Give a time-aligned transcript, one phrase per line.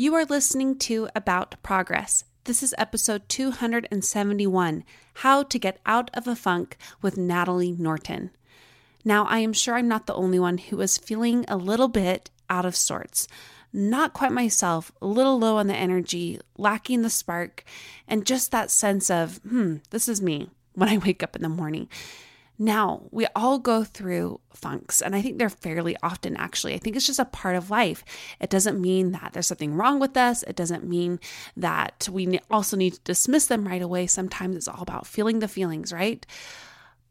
[0.00, 2.22] You are listening to About Progress.
[2.44, 8.30] This is episode 271 How to Get Out of a Funk with Natalie Norton.
[9.04, 12.30] Now, I am sure I'm not the only one who is feeling a little bit
[12.48, 13.26] out of sorts.
[13.72, 17.64] Not quite myself, a little low on the energy, lacking the spark,
[18.06, 21.48] and just that sense of, hmm, this is me when I wake up in the
[21.48, 21.88] morning.
[22.58, 26.74] Now, we all go through funks, and I think they're fairly often actually.
[26.74, 28.04] I think it's just a part of life.
[28.40, 30.42] It doesn't mean that there's something wrong with us.
[30.42, 31.20] It doesn't mean
[31.56, 34.08] that we also need to dismiss them right away.
[34.08, 36.26] Sometimes it's all about feeling the feelings, right?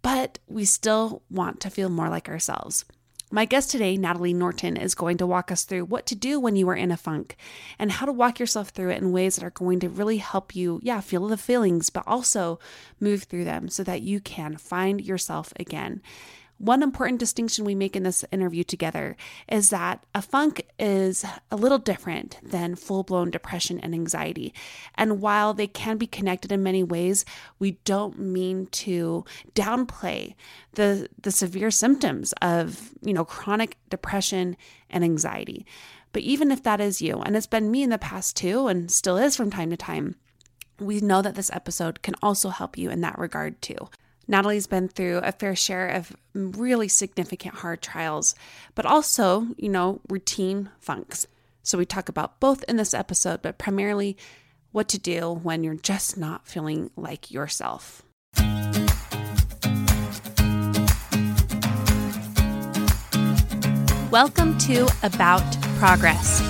[0.01, 2.83] But we still want to feel more like ourselves.
[3.29, 6.55] My guest today, Natalie Norton, is going to walk us through what to do when
[6.55, 7.35] you are in a funk
[7.77, 10.55] and how to walk yourself through it in ways that are going to really help
[10.55, 12.57] you, yeah, feel the feelings, but also
[13.01, 16.01] move through them so that you can find yourself again.
[16.59, 19.15] One important distinction we make in this interview together
[19.47, 24.53] is that a funk is a little different than full blown depression and anxiety.
[24.95, 27.25] And while they can be connected in many ways,
[27.59, 30.33] we don't mean to downplay
[30.73, 34.57] the, the severe symptoms of, you know, chronic depression
[34.89, 35.63] and anxiety.
[36.11, 38.89] But even if that is you, and it's been me in the past too, and
[38.89, 40.15] still is from time to time,
[40.79, 43.89] we know that this episode can also help you in that regard too.
[44.29, 48.35] Natalie's been through a fair share of really significant hard trials,
[48.75, 51.27] but also, you know, routine funks.
[51.63, 54.17] So we talk about both in this episode, but primarily
[54.73, 58.03] what to do when you're just not feeling like yourself.
[64.11, 66.41] Welcome to About Progress.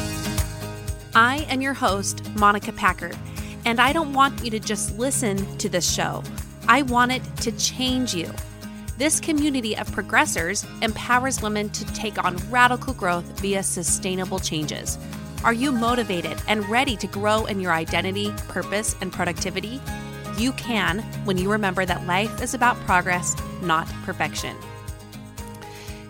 [1.13, 3.11] I am your host, Monica Packer,
[3.65, 6.23] and I don't want you to just listen to this show.
[6.69, 8.29] I want it to change you.
[8.97, 14.97] This community of progressors empowers women to take on radical growth via sustainable changes.
[15.45, 19.79] Are you motivated and ready to grow in your identity, purpose, and productivity?
[20.37, 24.57] You can when you remember that life is about progress, not perfection.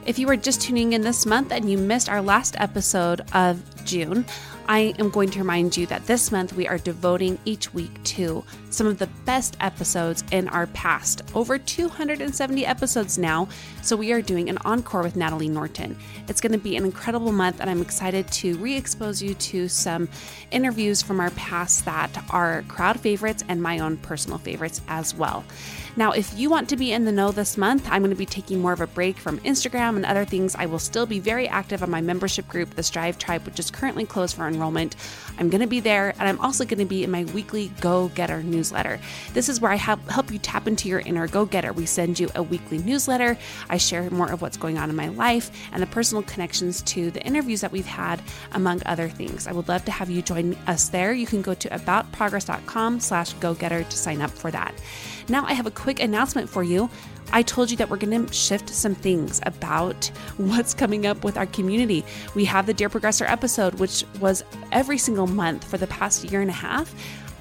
[0.08, 3.62] If you are just tuning in this month and you missed our last episode of
[3.84, 4.26] June,
[4.70, 8.44] I am going to remind you that this month we are devoting each week to
[8.70, 11.22] some of the best episodes in our past.
[11.34, 13.48] Over 270 episodes now,
[13.82, 15.98] so we are doing an encore with Natalie Norton.
[16.28, 19.70] It's going to be an incredible month, and I'm excited to re expose you to
[19.70, 20.10] some
[20.52, 25.46] interviews from our past that are crowd favorites and my own personal favorites as well.
[25.96, 28.28] Now, if you want to be in the know this month, I'm going to be
[28.28, 30.56] taking more of a break from Instagram and other things.
[30.56, 33.72] I will still be very active on my membership group, the Strive Tribe, which is
[33.72, 34.96] currently closed for enrollment.
[35.38, 38.10] I'm going to be there, and I'm also going to be in my weekly Go
[38.10, 39.00] Getter newsletter.
[39.34, 41.72] This is where I help, you tap into your inner go getter.
[41.72, 43.38] We send you a weekly newsletter.
[43.70, 47.12] I share more of what's going on in my life and the personal connections to
[47.12, 48.22] the interviews that we've had,
[48.54, 49.48] among other things.
[49.48, 51.14] I would love to have you join us there.
[51.14, 54.74] You can go to aboutprogress.com slash go getter to sign up for that.
[55.30, 56.90] Now, I have a quick announcement for you.
[57.34, 60.06] I told you that we're going to shift some things about
[60.38, 62.06] what's coming up with our community.
[62.36, 66.42] We have the Dear Progressor episode, which was every single month for the past year
[66.42, 66.94] and a half.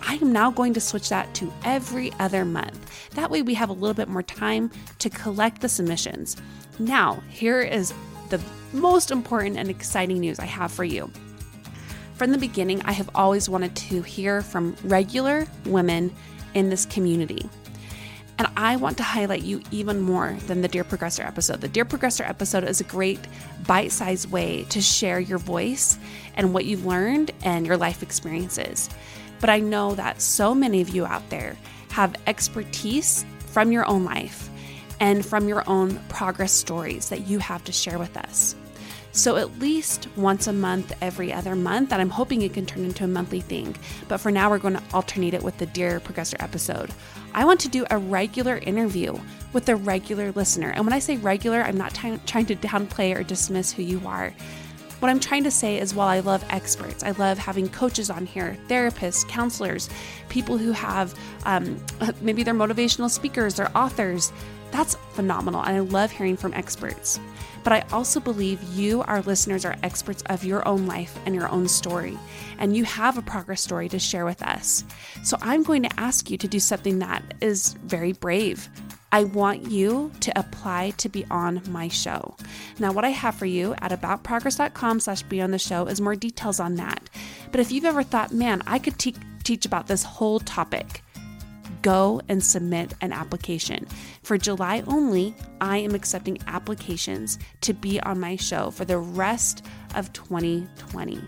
[0.02, 2.90] I am now going to switch that to every other month.
[3.14, 6.36] That way, we have a little bit more time to collect the submissions.
[6.78, 7.92] Now, here is
[8.28, 8.40] the
[8.72, 11.10] most important and exciting news I have for you.
[12.14, 16.14] From the beginning, I have always wanted to hear from regular women
[16.54, 17.48] in this community.
[18.38, 21.62] And I want to highlight you even more than the Dear Progressor episode.
[21.62, 23.20] The Dear Progressor episode is a great
[23.66, 25.98] bite sized way to share your voice
[26.34, 28.90] and what you've learned and your life experiences.
[29.40, 31.56] But I know that so many of you out there
[31.90, 34.50] have expertise from your own life
[35.00, 38.54] and from your own progress stories that you have to share with us.
[39.16, 42.84] So at least once a month, every other month, and I'm hoping it can turn
[42.84, 43.74] into a monthly thing.
[44.08, 46.90] But for now, we're going to alternate it with the Dear Progressor episode.
[47.32, 49.18] I want to do a regular interview
[49.54, 50.68] with a regular listener.
[50.68, 54.02] And when I say regular, I'm not t- trying to downplay or dismiss who you
[54.06, 54.34] are.
[55.00, 58.26] What I'm trying to say is while I love experts, I love having coaches on
[58.26, 59.88] here, therapists, counselors,
[60.28, 61.82] people who have um,
[62.20, 64.30] maybe they're motivational speakers or authors.
[64.72, 65.62] That's phenomenal.
[65.62, 67.18] And I love hearing from experts.
[67.66, 71.48] But I also believe you, our listeners, are experts of your own life and your
[71.48, 72.16] own story.
[72.58, 74.84] And you have a progress story to share with us.
[75.24, 78.68] So I'm going to ask you to do something that is very brave.
[79.10, 82.36] I want you to apply to be on my show.
[82.78, 86.14] Now, what I have for you at aboutprogress.com slash be on the show is more
[86.14, 87.10] details on that.
[87.50, 91.02] But if you've ever thought, man, I could te- teach about this whole topic,
[91.86, 93.86] go and submit an application.
[94.24, 99.64] For July only, I am accepting applications to be on my show for the rest
[99.94, 101.20] of 2020.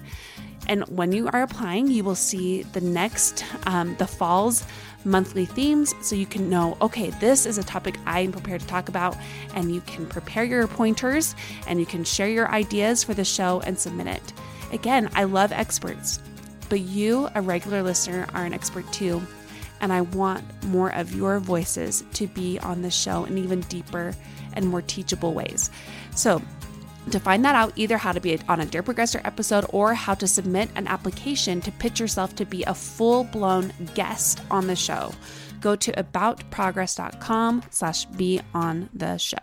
[0.67, 4.65] And when you are applying, you will see the next, um, the fall's
[5.05, 8.67] monthly themes so you can know, okay, this is a topic I am prepared to
[8.67, 9.17] talk about.
[9.55, 11.37] And you can prepare your pointers
[11.69, 14.33] and you can share your ideas for the show and submit it.
[14.73, 16.19] Again, I love experts,
[16.69, 19.23] but you, a regular listener, are an expert too
[19.81, 24.15] and I want more of your voices to be on the show in even deeper
[24.55, 25.71] and more teachable ways.
[26.15, 26.43] So,
[27.11, 30.15] to find that out, either how to be on a Dear Progressor episode or how
[30.15, 34.77] to submit an application to pitch yourself to be a full blown guest on the
[34.77, 35.13] show,
[35.61, 39.39] go to aboutprogress.com slash be on the show.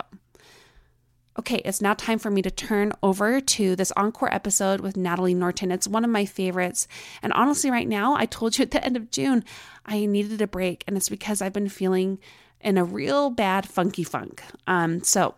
[1.38, 5.34] Okay, it's now time for me to turn over to this encore episode with Natalie
[5.34, 5.70] Norton.
[5.70, 6.88] It's one of my favorites.
[7.22, 9.44] And honestly, right now, I told you at the end of June,
[9.86, 10.86] I needed a break.
[10.88, 12.20] And it's because I've been feeling
[12.62, 14.44] in a real bad funky funk.
[14.66, 15.36] Um, so,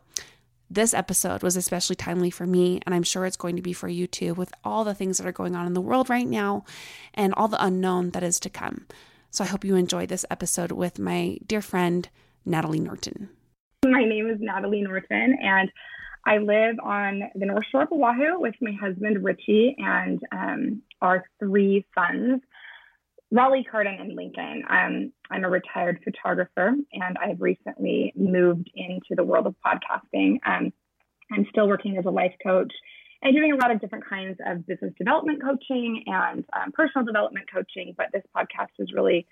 [0.70, 3.88] this episode was especially timely for me, and I'm sure it's going to be for
[3.88, 6.66] you too, with all the things that are going on in the world right now
[7.14, 8.86] and all the unknown that is to come.
[9.32, 12.08] So, I hope you enjoy this episode with my dear friend,
[12.46, 13.30] Natalie Norton.
[13.86, 15.72] My name is Natalie Norton, and
[16.26, 21.24] I live on the North Shore of Oahu with my husband, Richie, and um, our
[21.38, 22.42] three sons,
[23.30, 24.64] Raleigh, Carden, and Lincoln.
[24.68, 30.40] Um, I'm a retired photographer, and I've recently moved into the world of podcasting.
[30.44, 30.74] Um,
[31.32, 32.74] I'm still working as a life coach
[33.22, 37.46] and doing a lot of different kinds of business development coaching and um, personal development
[37.54, 39.28] coaching, but this podcast is really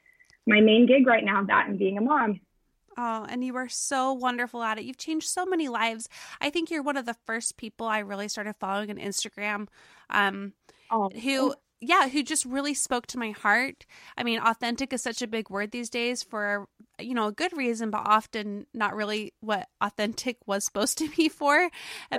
[0.45, 2.41] my main gig right now, that and being a mom.
[2.97, 4.85] Oh, and you are so wonderful at it.
[4.85, 6.07] You've changed so many lives.
[6.39, 9.67] I think you're one of the first people I really started following on Instagram.
[10.09, 10.53] Um,
[10.91, 13.85] oh, who, yeah, who just really spoke to my heart.
[14.17, 16.67] I mean, authentic is such a big word these days for
[16.99, 21.29] you know a good reason, but often not really what authentic was supposed to be
[21.29, 21.69] for.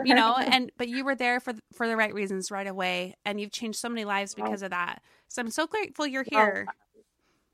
[0.04, 3.40] You know, and but you were there for for the right reasons right away, and
[3.40, 5.02] you've changed so many lives because of that.
[5.28, 6.66] So I'm so grateful you're here.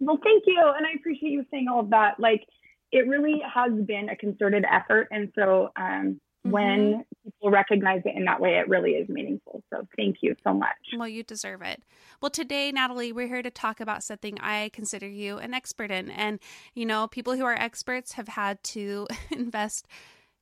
[0.00, 2.18] Well, thank you, and I appreciate you saying all of that.
[2.18, 2.44] Like
[2.92, 5.08] it really has been a concerted effort.
[5.10, 6.50] And so um, mm-hmm.
[6.50, 9.62] when people recognize it in that way, it really is meaningful.
[9.70, 10.76] So thank you so much.
[10.96, 11.82] Well, you deserve it.
[12.20, 16.10] Well, today, Natalie, we're here to talk about something I consider you an expert in.
[16.10, 16.38] And,
[16.74, 19.88] you know, people who are experts have had to invest,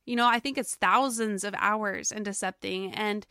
[0.05, 2.93] you know, I think it's thousands of hours into something.
[2.93, 3.25] And,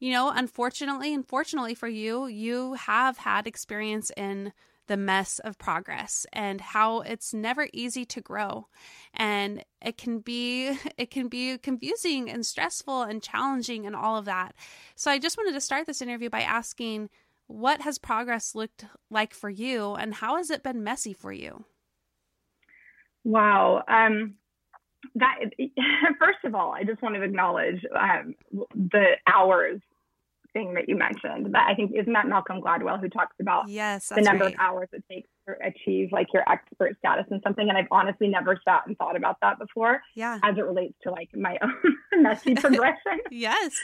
[0.00, 4.52] you know, unfortunately, unfortunately for you, you have had experience in
[4.86, 8.68] the mess of progress and how it's never easy to grow.
[9.12, 14.24] And it can be it can be confusing and stressful and challenging and all of
[14.26, 14.54] that.
[14.94, 17.10] So i just wanted to start this interview by asking
[17.46, 21.64] what has progress looked like for you and how has it been messy for you?
[23.22, 23.82] Wow.
[23.88, 24.34] Um
[25.16, 25.34] that
[26.18, 28.34] first of all i just want to acknowledge um,
[28.74, 29.80] the hours
[30.54, 31.52] thing that you mentioned.
[31.52, 34.54] But I think isn't that Malcolm Gladwell who talks about yes, the number right.
[34.54, 37.68] of hours it takes to achieve like your expert status in something.
[37.68, 40.00] And I've honestly never sat and thought about that before.
[40.14, 40.38] Yeah.
[40.42, 43.20] As it relates to like my own messy progression.
[43.30, 43.74] yes.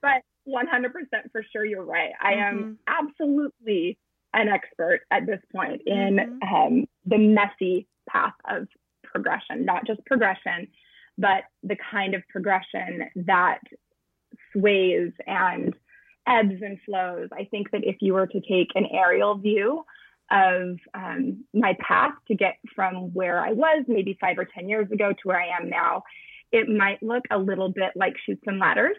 [0.00, 0.92] But 100%
[1.32, 2.12] for sure, you're right.
[2.22, 2.58] I mm-hmm.
[2.58, 3.98] am absolutely
[4.34, 6.54] an expert at this point in mm-hmm.
[6.54, 8.68] um, the messy path of
[9.02, 10.68] progression, not just progression,
[11.16, 13.60] but the kind of progression that
[14.52, 15.74] sways and
[16.28, 17.28] ebbs and flows.
[17.32, 19.84] I think that if you were to take an aerial view
[20.30, 24.90] of um, my path to get from where I was maybe five or 10 years
[24.90, 26.02] ago to where I am now,
[26.52, 28.96] it might look a little bit like Chutes and Ladders.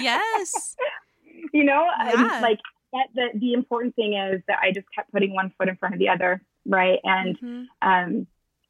[0.00, 0.76] Yes.
[1.52, 2.12] you know, yeah.
[2.12, 2.60] um, like
[2.92, 5.94] that, the, the important thing is that I just kept putting one foot in front
[5.94, 6.42] of the other.
[6.64, 7.00] Right.
[7.02, 7.88] And mm-hmm.
[7.88, 8.26] um,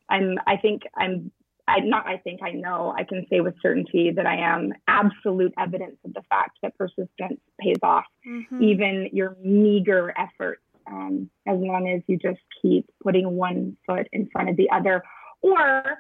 [0.08, 1.30] I'm, I think I'm
[1.68, 5.54] I not I think I know I can say with certainty that I am absolute
[5.58, 8.62] evidence of the fact that persistence pays off, mm-hmm.
[8.62, 14.28] even your meager efforts, um, as long as you just keep putting one foot in
[14.32, 15.02] front of the other.
[15.40, 15.98] Or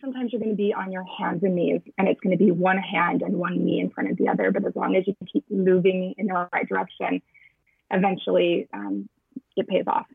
[0.00, 2.50] sometimes you're going to be on your hands and knees, and it's going to be
[2.50, 4.52] one hand and one knee in front of the other.
[4.52, 7.22] But as long as you keep moving in the right direction,
[7.90, 9.08] eventually um,
[9.56, 10.06] it pays off.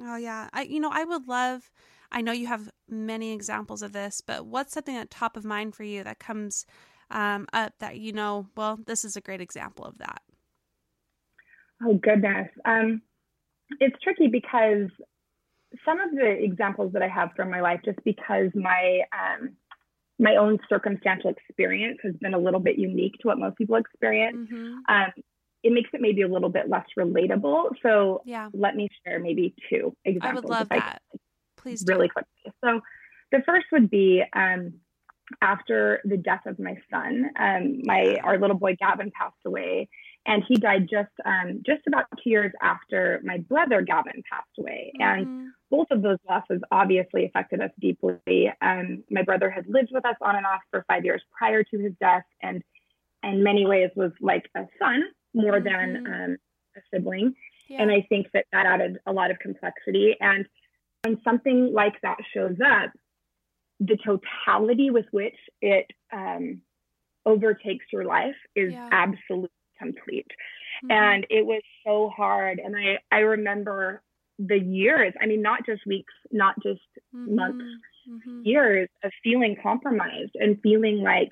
[0.00, 1.70] Oh yeah, I you know I would love
[2.12, 5.74] I know you have many examples of this, but what's something at top of mind
[5.74, 6.66] for you that comes
[7.10, 10.22] um, up that you know, well, this is a great example of that?
[11.84, 12.48] Oh, goodness.
[12.64, 13.02] Um,
[13.80, 14.88] it's tricky because
[15.84, 19.56] some of the examples that I have from my life, just because my um,
[20.18, 24.36] my own circumstantial experience has been a little bit unique to what most people experience.
[24.52, 24.94] Mm-hmm.
[24.94, 25.12] Um,
[25.62, 27.70] it makes it maybe a little bit less relatable.
[27.82, 28.48] So yeah.
[28.52, 30.30] let me share maybe two examples.
[30.30, 31.02] I would love that.
[31.62, 32.52] Please really quickly.
[32.64, 32.80] So
[33.30, 34.74] the first would be um,
[35.40, 37.30] after the death of my son.
[37.38, 39.88] Um, my our little boy Gavin passed away,
[40.26, 44.92] and he died just um, just about two years after my brother Gavin passed away.
[45.00, 45.20] Mm-hmm.
[45.20, 48.52] And both of those losses obviously affected us deeply.
[48.60, 51.78] Um, my brother had lived with us on and off for five years prior to
[51.78, 52.62] his death, and
[53.22, 55.02] in many ways was like a son
[55.34, 56.04] more mm-hmm.
[56.04, 56.36] than um,
[56.76, 57.34] a sibling.
[57.68, 57.82] Yeah.
[57.82, 60.16] And I think that that added a lot of complexity.
[60.20, 60.46] And
[61.04, 62.92] when something like that shows up,
[63.80, 66.62] the totality with which it um,
[67.26, 68.88] overtakes your life is yeah.
[68.92, 70.30] absolutely complete.
[70.84, 70.92] Mm-hmm.
[70.92, 72.60] And it was so hard.
[72.64, 74.02] And I, I remember
[74.38, 76.80] the years, I mean, not just weeks, not just
[77.14, 77.34] mm-hmm.
[77.34, 77.64] months,
[78.08, 78.42] mm-hmm.
[78.44, 81.30] years of feeling compromised and feeling like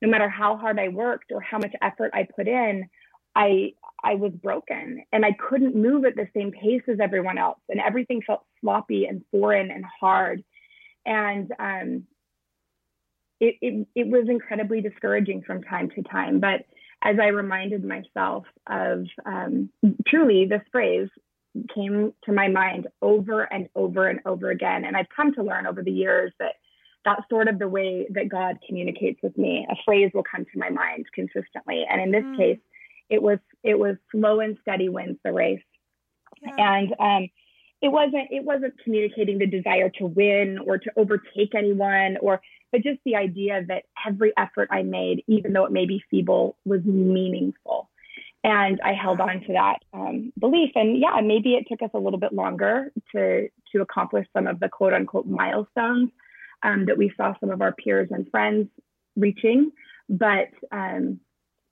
[0.00, 2.88] no matter how hard I worked or how much effort I put in,
[3.34, 3.74] I
[4.04, 7.80] I was broken and I couldn't move at the same pace as everyone else and
[7.80, 10.42] everything felt sloppy and foreign and hard
[11.06, 12.04] and um,
[13.40, 16.64] it, it it was incredibly discouraging from time to time but
[17.04, 19.70] as I reminded myself of um,
[20.06, 21.08] truly this phrase
[21.74, 25.66] came to my mind over and over and over again and I've come to learn
[25.66, 26.54] over the years that
[27.04, 29.66] that's sort of the way that God communicates with me.
[29.68, 31.84] A phrase will come to my mind consistently.
[31.90, 32.36] And in this mm.
[32.36, 32.58] case,
[33.12, 35.62] it was it was slow and steady wins the race,
[36.40, 36.54] yeah.
[36.58, 37.28] and um,
[37.82, 42.40] it wasn't it wasn't communicating the desire to win or to overtake anyone or
[42.72, 46.56] but just the idea that every effort I made, even though it may be feeble,
[46.64, 47.90] was meaningful.
[48.44, 50.70] And I held on to that um, belief.
[50.74, 54.58] And yeah, maybe it took us a little bit longer to to accomplish some of
[54.58, 56.08] the quote unquote milestones
[56.62, 58.68] um, that we saw some of our peers and friends
[59.16, 59.70] reaching.
[60.08, 61.20] But um,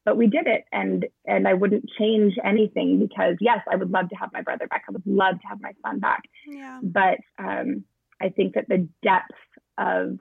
[0.04, 4.08] but we did it and and I wouldn't change anything because yes, I would love
[4.10, 4.84] to have my brother back.
[4.88, 6.22] I would love to have my son back.
[6.46, 6.80] Yeah.
[6.82, 7.84] But um,
[8.20, 9.38] I think that the depth
[9.78, 10.18] of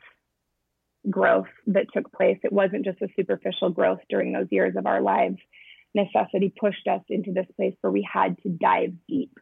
[1.10, 5.02] growth that took place, it wasn't just a superficial growth during those years of our
[5.02, 5.38] lives.
[5.96, 9.34] Necessity pushed us into this place where we had to dive deep.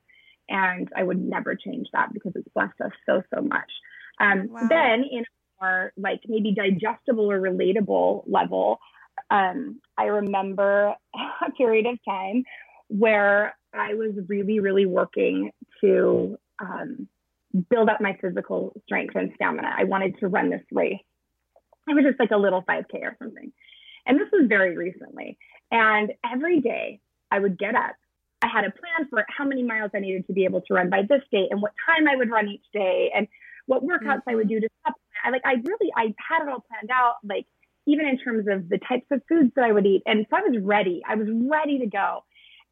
[0.49, 3.69] And I would never change that because it's blessed us so, so much.
[4.19, 4.67] Um, wow.
[4.69, 8.79] Then, in a more like maybe digestible or relatable level,
[9.29, 10.95] um, I remember
[11.45, 12.43] a period of time
[12.87, 17.07] where I was really, really working to um,
[17.69, 19.69] build up my physical strength and stamina.
[19.77, 20.99] I wanted to run this race.
[21.87, 23.51] It was just like a little 5K or something.
[24.05, 25.37] And this was very recently.
[25.71, 26.99] And every day
[27.31, 27.95] I would get up.
[28.41, 30.89] I had a plan for how many miles I needed to be able to run
[30.89, 33.27] by this date and what time I would run each day and
[33.65, 34.29] what workouts mm-hmm.
[34.29, 34.59] I would mm-hmm.
[34.59, 35.03] do to supplement.
[35.23, 37.15] I like I really I had it all planned out.
[37.23, 37.45] Like
[37.87, 40.03] even in terms of the types of foods that I would eat.
[40.05, 41.01] And so I was ready.
[41.07, 42.23] I was ready to go.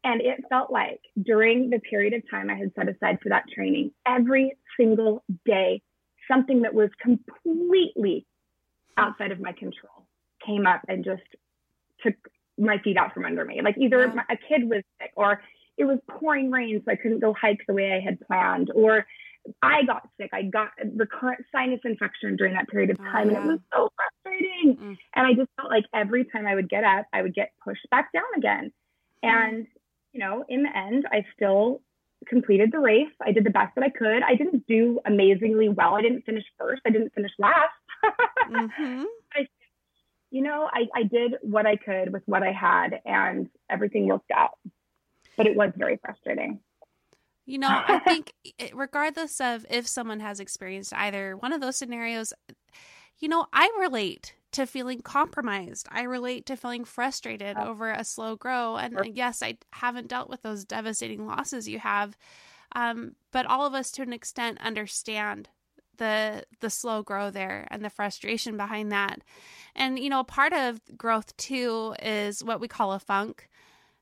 [0.04, 3.44] And it felt like during the period of time I had set aside for that
[3.52, 5.82] training, every single day,
[6.30, 8.26] something that was completely
[8.96, 10.06] outside of my control
[10.44, 11.22] came up and just
[12.02, 12.14] took
[12.58, 13.60] my feet out from under me.
[13.62, 14.22] Like either yeah.
[14.30, 15.42] a kid was sick or
[15.76, 19.06] it was pouring rain, so I couldn't go hike the way I had planned, or
[19.62, 20.30] I got sick.
[20.32, 23.40] I got recurrent sinus infection during that period of time, oh, yeah.
[23.40, 24.76] and it was so frustrating.
[24.76, 24.96] Mm.
[25.14, 27.88] And I just felt like every time I would get up, I would get pushed
[27.90, 28.72] back down again.
[29.24, 29.28] Mm.
[29.28, 29.66] And
[30.12, 31.82] you know, in the end, I still
[32.26, 33.12] completed the race.
[33.20, 34.22] I did the best that I could.
[34.22, 35.94] I didn't do amazingly well.
[35.94, 36.82] I didn't finish first.
[36.86, 37.74] I didn't finish last.
[38.50, 39.04] mm-hmm.
[39.34, 39.46] I,
[40.30, 44.30] you know, I, I did what I could with what I had, and everything worked
[44.34, 44.58] out.
[45.36, 46.60] But it was very frustrating.
[47.46, 48.32] You know, I think
[48.74, 52.32] regardless of if someone has experienced either one of those scenarios,
[53.18, 55.86] you know, I relate to feeling compromised.
[55.90, 58.76] I relate to feeling frustrated over a slow grow.
[58.76, 62.16] And yes, I haven't dealt with those devastating losses you have.
[62.74, 65.48] Um, but all of us to an extent understand
[65.98, 69.20] the the slow grow there and the frustration behind that.
[69.74, 73.48] And you know, part of growth too is what we call a funk.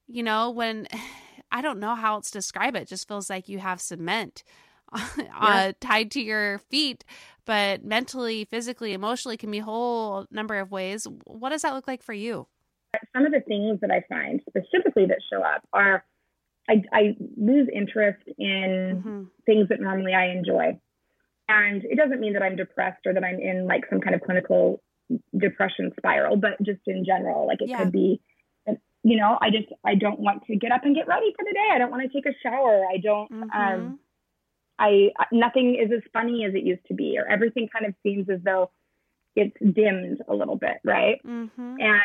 [0.06, 0.88] You know, when
[1.54, 4.42] I don't know how else to describe it, it just feels like you have cement
[5.16, 5.24] yeah.
[5.40, 7.04] uh, tied to your feet,
[7.44, 11.06] but mentally, physically, emotionally can be a whole number of ways.
[11.26, 12.48] What does that look like for you?
[13.14, 16.04] Some of the things that I find specifically that show up are
[16.68, 19.22] I, I lose interest in mm-hmm.
[19.46, 20.78] things that normally I enjoy.
[21.48, 24.22] And it doesn't mean that I'm depressed or that I'm in like some kind of
[24.22, 24.82] clinical
[25.36, 27.78] depression spiral, but just in general, like it yeah.
[27.78, 28.20] could be,
[29.04, 31.52] you know, I just, I don't want to get up and get ready for the
[31.52, 31.68] day.
[31.72, 32.84] I don't want to take a shower.
[32.90, 33.60] I don't, mm-hmm.
[33.60, 33.98] um,
[34.78, 38.28] I, nothing is as funny as it used to be, or everything kind of seems
[38.28, 38.70] as though
[39.36, 40.78] it's dimmed a little bit.
[40.82, 41.20] Right.
[41.24, 41.76] Mm-hmm.
[41.78, 42.00] And,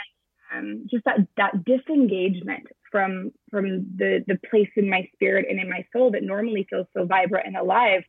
[0.54, 5.70] um, just that, that disengagement from, from the, the place in my spirit and in
[5.70, 8.04] my soul that normally feels so vibrant and alive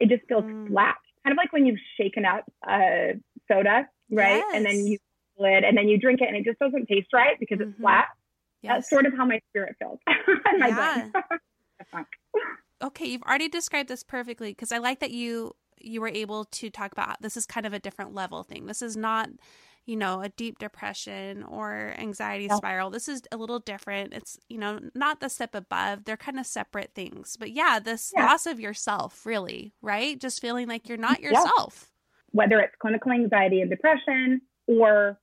[0.00, 0.68] it just feels mm.
[0.68, 0.96] flat.
[1.24, 3.14] Kind of like when you've shaken up a
[3.50, 4.36] soda, right?
[4.36, 4.52] Yes.
[4.54, 4.98] And then you
[5.38, 7.82] it and then you drink it and it just doesn't taste right because it's mm-hmm.
[7.82, 8.06] flat.
[8.62, 8.72] Yes.
[8.72, 9.98] That's sort of how my spirit feels.
[10.58, 12.02] my yeah.
[12.84, 16.70] okay, you've already described this perfectly because I like that you you were able to
[16.70, 18.66] talk about this is kind of a different level thing.
[18.66, 19.28] This is not
[19.86, 22.56] you know, a deep depression or anxiety yeah.
[22.56, 22.90] spiral.
[22.90, 24.14] This is a little different.
[24.14, 26.04] It's, you know, not the step above.
[26.04, 27.36] They're kind of separate things.
[27.38, 28.26] But yeah, this yeah.
[28.26, 30.18] loss of yourself, really, right?
[30.18, 31.90] Just feeling like you're not yourself.
[32.30, 35.18] Whether it's clinical anxiety and depression or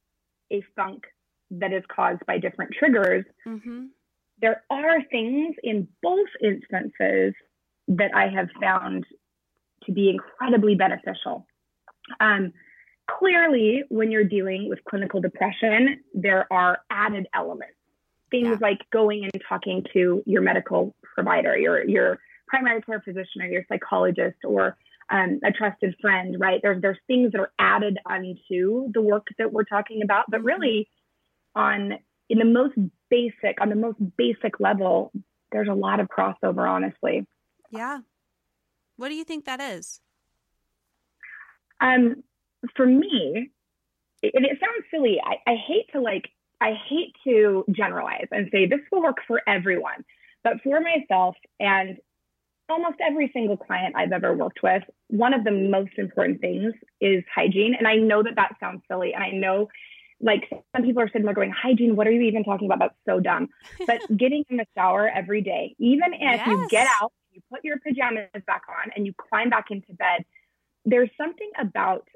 [0.51, 1.03] a funk
[1.51, 3.85] that is caused by different triggers, mm-hmm.
[4.41, 7.33] there are things in both instances
[7.87, 9.05] that I have found
[9.85, 11.45] to be incredibly beneficial.
[12.19, 12.53] Um,
[13.19, 17.75] clearly, when you're dealing with clinical depression, there are added elements.
[18.29, 18.57] Things yeah.
[18.61, 23.65] like going and talking to your medical provider, your your primary care physician, or your
[23.67, 24.77] psychologist, or
[25.11, 26.37] um, a trusted friend.
[26.39, 26.59] Right?
[26.63, 30.47] There's there's things that are added onto the work that we're talking about, but mm-hmm.
[30.47, 30.89] really,
[31.55, 31.93] on
[32.29, 32.75] in the most
[33.09, 35.11] basic, on the most basic level,
[35.51, 36.69] there's a lot of crossover.
[36.69, 37.27] Honestly.
[37.69, 37.99] Yeah.
[38.97, 40.01] What do you think that is?
[41.79, 42.23] Um,
[42.75, 43.49] for me,
[44.21, 48.67] and it sounds silly, I, I hate to like, I hate to generalize and say
[48.67, 50.05] this will work for everyone.
[50.43, 51.97] But for myself and
[52.71, 57.23] almost every single client I've ever worked with, one of the most important things is
[57.33, 57.75] hygiene.
[57.77, 59.13] And I know that that sounds silly.
[59.13, 59.69] And I know
[60.21, 62.79] like some people are sitting there going, hygiene, what are you even talking about?
[62.79, 63.49] That's so dumb.
[63.87, 66.47] But getting in the shower every day, even if yes.
[66.47, 70.25] you get out, you put your pajamas back on and you climb back into bed,
[70.85, 72.07] there's something about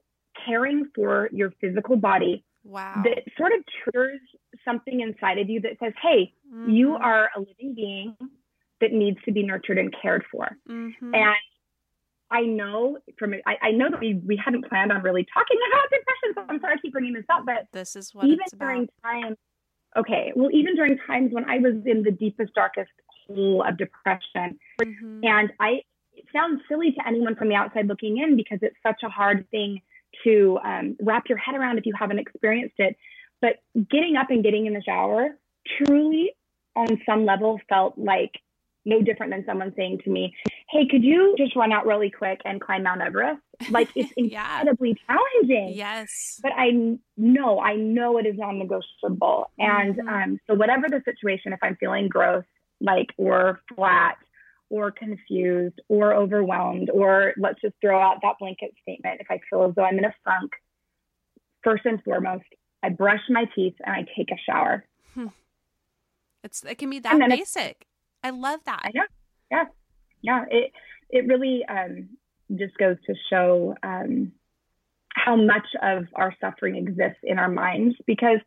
[0.46, 3.02] caring for your physical body wow.
[3.04, 4.20] that sort of triggers
[4.64, 6.70] something inside of you that says, hey, mm-hmm.
[6.70, 8.16] you are a living being
[8.82, 10.58] that needs to be nurtured and cared for.
[10.70, 11.14] Mm-hmm.
[11.14, 11.36] And
[12.32, 15.90] I know from I, I, know that we we hadn't planned on really talking about
[15.90, 18.88] depression, so I'm sorry I keep bringing this up, but this is what even during
[19.04, 19.38] times.
[19.96, 22.92] Okay, well, even during times when I was in the deepest, darkest
[23.28, 25.20] hole of depression, mm-hmm.
[25.24, 25.82] and I
[26.14, 29.48] it sounds silly to anyone from the outside looking in because it's such a hard
[29.52, 29.82] thing
[30.24, 32.98] to um, wrap your head around if you haven't experienced it.
[33.42, 35.38] But getting up and getting in the shower
[35.78, 36.32] truly,
[36.76, 38.32] on some level, felt like
[38.86, 40.34] no different than someone saying to me,
[40.70, 43.42] Hey, could you just run out really quick and climb Mount Everest?
[43.70, 44.60] Like it's yeah.
[44.60, 45.74] incredibly challenging.
[45.76, 46.40] Yes.
[46.42, 49.52] But I know, I know it is non negotiable.
[49.58, 50.08] And mm-hmm.
[50.08, 52.44] um, so, whatever the situation, if I'm feeling gross,
[52.82, 54.18] like, or flat,
[54.70, 59.22] or confused or overwhelmed, or let's just throw out that blanket statement.
[59.22, 60.52] If I feel as though I'm in a funk,
[61.64, 62.46] first and foremost,
[62.84, 64.86] I brush my teeth and I take a shower.
[65.14, 65.28] Hmm.
[66.44, 67.88] It's it can be that basic.
[68.26, 68.92] I love that.
[68.94, 69.04] Yeah,
[69.52, 69.66] yeah,
[70.22, 70.46] yeah.
[70.50, 70.72] It
[71.10, 72.10] it really um,
[72.56, 74.32] just goes to show um,
[75.10, 78.40] how much of our suffering exists in our minds because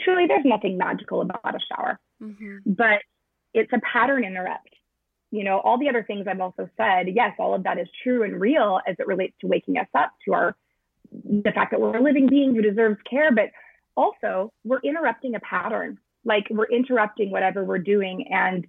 [0.00, 2.58] truly there's nothing magical about a shower, mm-hmm.
[2.64, 3.00] but
[3.52, 4.68] it's a pattern interrupt
[5.34, 8.22] you know, all the other things I've also said, yes, all of that is true
[8.22, 10.56] and real as it relates to waking us up to our
[11.10, 13.50] the fact that we're a living being who deserves care, but
[13.96, 15.98] also we're interrupting a pattern.
[16.24, 18.64] Like we're interrupting whatever we're doing and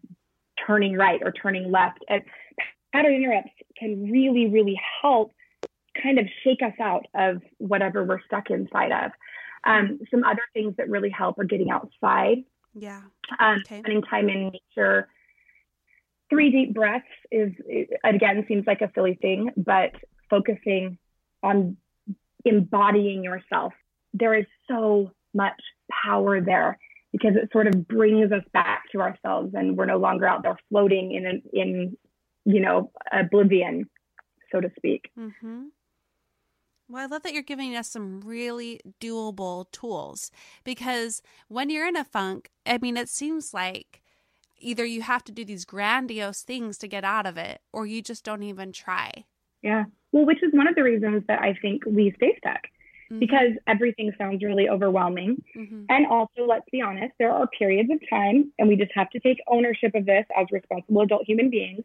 [0.65, 1.99] turning right or turning left.
[2.09, 2.23] And
[2.93, 5.31] pattern interrupts can really, really help
[6.01, 9.11] kind of shake us out of whatever we're stuck inside of.
[9.65, 12.43] Um, some other things that really help are getting outside.
[12.73, 13.01] Yeah.
[13.39, 13.79] Um, okay.
[13.79, 15.07] Spending time in nature,
[16.29, 17.51] three deep breaths is
[18.03, 19.91] again seems like a silly thing, but
[20.29, 20.97] focusing
[21.41, 21.77] on
[22.43, 23.73] embodying yourself,
[24.13, 25.59] there is so much
[26.03, 26.77] power there
[27.17, 30.57] because it sort of brings us back to ourselves and we're no longer out there
[30.69, 31.97] floating in in
[32.43, 33.89] you know oblivion
[34.51, 35.63] so to speak mm-hmm.
[36.87, 40.29] Well, I love that you're giving us some really doable tools
[40.63, 44.03] because when you're in a funk, I mean, it seems like
[44.59, 48.03] either you have to do these grandiose things to get out of it or you
[48.03, 49.25] just don't even try.
[49.63, 49.85] Yeah.
[50.11, 52.61] Well, which is one of the reasons that I think we stay stuck
[53.11, 53.19] mm-hmm.
[53.19, 55.43] because everything sounds really overwhelming.
[55.55, 55.85] Mm-hmm.
[55.89, 59.19] And also, let's be honest, there are periods of time, and we just have to
[59.19, 61.83] take ownership of this as responsible adult human beings.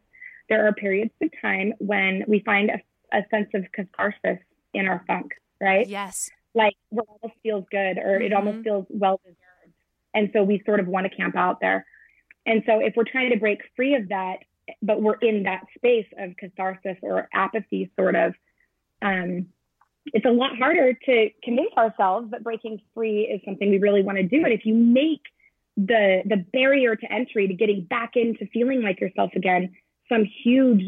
[0.49, 4.39] There are periods of time when we find a, a sense of catharsis
[4.75, 5.87] in our funk, right?
[5.87, 6.31] Yes.
[6.55, 8.23] Like it almost feels good or mm-hmm.
[8.23, 8.65] it almost mm-hmm.
[8.65, 9.75] feels well deserved.
[10.15, 11.87] And so we sort of want to camp out there.
[12.47, 14.39] And so if we're trying to break free of that,
[14.83, 18.35] but we're in that space of catharsis or apathy, sort of,
[19.03, 19.47] um,
[20.07, 24.19] it's a lot harder to convince ourselves that breaking free is something we really want
[24.19, 24.45] to do.
[24.45, 25.23] And if you make
[25.77, 29.73] the the barrier to entry to getting back into feeling like yourself again
[30.09, 30.83] some huge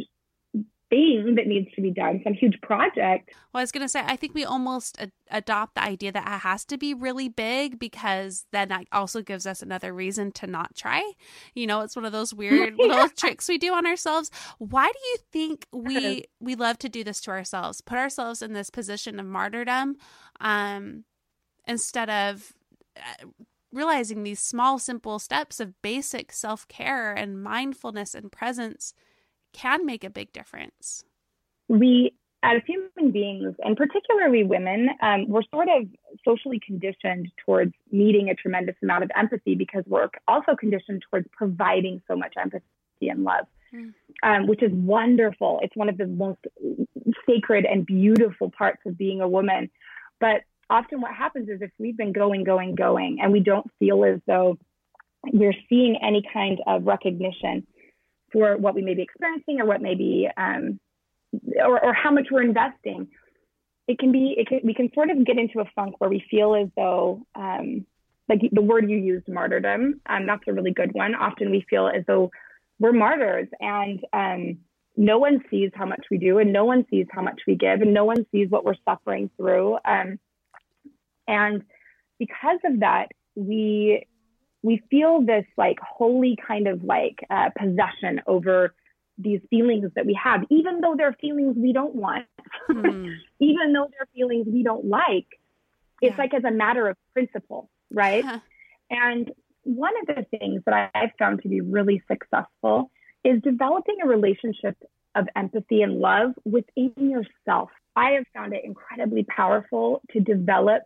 [0.92, 3.30] thing that needs to be done, some huge project.
[3.52, 6.26] Well, I was going to say, I think we almost ad- adopt the idea that
[6.26, 10.46] it has to be really big because then that also gives us another reason to
[10.46, 11.12] not try.
[11.54, 12.86] You know, it's one of those weird yeah.
[12.86, 14.30] little tricks we do on ourselves.
[14.58, 17.80] Why do you think we we love to do this to ourselves?
[17.80, 19.96] Put ourselves in this position of martyrdom
[20.40, 21.04] um,
[21.66, 22.52] instead of
[22.98, 23.28] uh,
[23.72, 28.92] realizing these small, simple steps of basic self care and mindfulness and presence
[29.52, 31.04] can make a big difference.
[31.68, 35.86] We, as human beings, and particularly women, um, we're sort of
[36.24, 42.02] socially conditioned towards needing a tremendous amount of empathy because we're also conditioned towards providing
[42.08, 42.62] so much empathy
[43.02, 43.46] and love.
[43.74, 43.94] Mm.
[44.22, 45.58] Um, which is wonderful.
[45.62, 46.40] It's one of the most
[47.26, 49.70] sacred and beautiful parts of being a woman.
[50.20, 54.04] But often what happens is if we've been going, going, going, and we don't feel
[54.04, 54.58] as though
[55.32, 57.66] we're seeing any kind of recognition
[58.32, 60.80] for what we may be experiencing or what may be um,
[61.56, 63.08] or, or how much we're investing
[63.88, 66.24] it can be it can, we can sort of get into a funk where we
[66.30, 67.84] feel as though um,
[68.28, 71.14] like the word you used martyrdom um, that's a really good one.
[71.14, 72.30] Often we feel as though
[72.78, 74.58] we're martyrs and um,
[74.96, 77.80] no one sees how much we do and no one sees how much we give
[77.80, 79.78] and no one sees what we're suffering through.
[79.84, 80.18] Um,
[81.26, 81.62] and
[82.18, 84.06] because of that we
[84.62, 88.74] we feel this like holy kind of like uh, possession over
[89.18, 92.26] these feelings that we have, even though they're feelings we don't want,
[92.70, 93.14] mm.
[93.40, 95.26] even though they're feelings we don't like.
[96.00, 96.22] It's yeah.
[96.22, 98.24] like as a matter of principle, right?
[98.90, 99.30] and
[99.64, 102.90] one of the things that I've found to be really successful
[103.24, 104.76] is developing a relationship
[105.14, 107.70] of empathy and love within yourself.
[107.94, 110.82] I have found it incredibly powerful to develop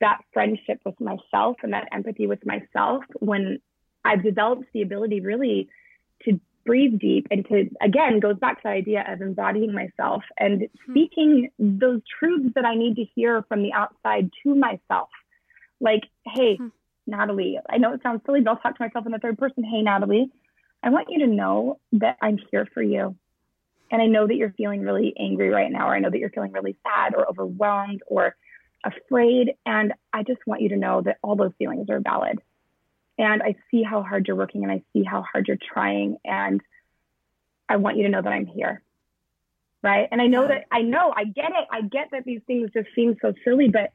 [0.00, 3.60] that friendship with myself and that empathy with myself when
[4.04, 5.68] I've developed the ability really
[6.24, 10.60] to breathe deep and to again goes back to the idea of embodying myself and
[10.60, 10.92] mm-hmm.
[10.92, 15.08] speaking those truths that I need to hear from the outside to myself.
[15.80, 16.68] Like, hey, mm-hmm.
[17.06, 19.64] Natalie, I know it sounds silly, but I'll talk to myself in the third person.
[19.64, 20.30] Hey, Natalie,
[20.82, 23.16] I want you to know that I'm here for you.
[23.90, 26.30] And I know that you're feeling really angry right now, or I know that you're
[26.30, 28.36] feeling really sad or overwhelmed or
[28.84, 29.54] afraid.
[29.66, 32.40] And I just want you to know that all those feelings are valid.
[33.18, 36.16] And I see how hard you're working and I see how hard you're trying.
[36.24, 36.60] And
[37.68, 38.82] I want you to know that I'm here.
[39.82, 40.08] Right.
[40.10, 41.66] And I know that I know, I get it.
[41.70, 43.92] I get that these things just seem so silly, but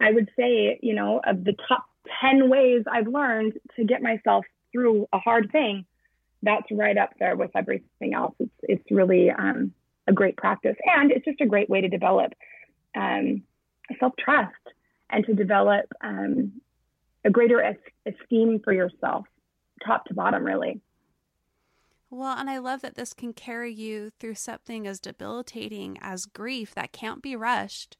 [0.00, 1.86] I would say, you know, of the top
[2.20, 5.86] 10 ways I've learned to get myself through a hard thing,
[6.42, 8.34] that's right up there with everything else.
[8.38, 9.72] It's, it's really um,
[10.06, 10.76] a great practice.
[10.84, 12.32] And it's just a great way to develop
[12.94, 13.42] um,
[13.98, 14.54] self trust
[15.10, 16.52] and to develop um,
[17.24, 19.26] a greater esteem for yourself,
[19.84, 20.80] top to bottom, really.
[22.10, 26.74] Well, and I love that this can carry you through something as debilitating as grief
[26.74, 27.96] that can't be rushed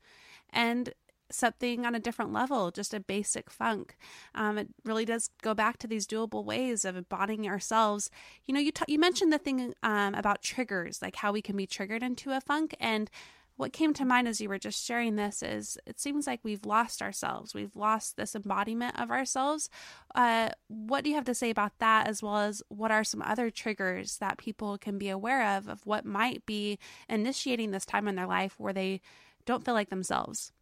[0.51, 0.93] and
[1.31, 3.97] something on a different level, just a basic funk.
[4.35, 8.11] Um, it really does go back to these doable ways of embodying ourselves.
[8.45, 11.57] You know, you, t- you mentioned the thing um, about triggers, like how we can
[11.57, 12.77] be triggered into a funk.
[12.79, 13.11] And
[13.57, 16.67] what came to mind as you were just sharing this is it seems like we've
[16.67, 17.55] lost ourselves.
[17.55, 19.71] We've lost this embodiment of ourselves.
[20.15, 23.23] Uh, what do you have to say about that, as well as what are some
[23.23, 28.09] other triggers that people can be aware of, of what might be initiating this time
[28.09, 29.01] in their life where they
[29.47, 30.53] don't feel like themselves?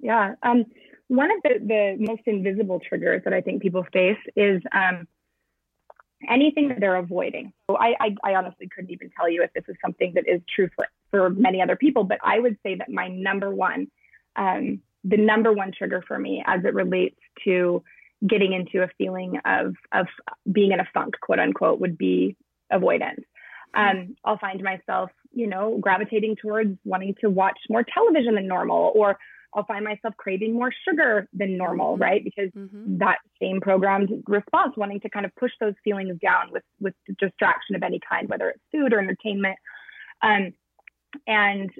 [0.00, 0.34] Yeah.
[0.42, 0.64] Um,
[1.06, 5.06] one of the, the most invisible triggers that I think people face is um,
[6.28, 7.52] anything that they're avoiding.
[7.68, 10.40] So I, I, I honestly couldn't even tell you if this is something that is
[10.52, 13.88] true for for many other people, but I would say that my number one,
[14.36, 17.82] um, the number one trigger for me as it relates to
[18.26, 20.06] getting into a feeling of of
[20.50, 22.36] being in a funk, quote unquote, would be
[22.70, 23.24] avoidance.
[23.74, 28.92] Um, I'll find myself, you know, gravitating towards wanting to watch more television than normal,
[28.94, 29.16] or
[29.54, 32.02] I'll find myself craving more sugar than normal, mm-hmm.
[32.02, 32.24] right?
[32.24, 32.98] Because mm-hmm.
[32.98, 37.76] that same programmed response, wanting to kind of push those feelings down with with distraction
[37.76, 39.56] of any kind, whether it's food or entertainment.
[40.22, 40.52] Um,
[41.26, 41.70] and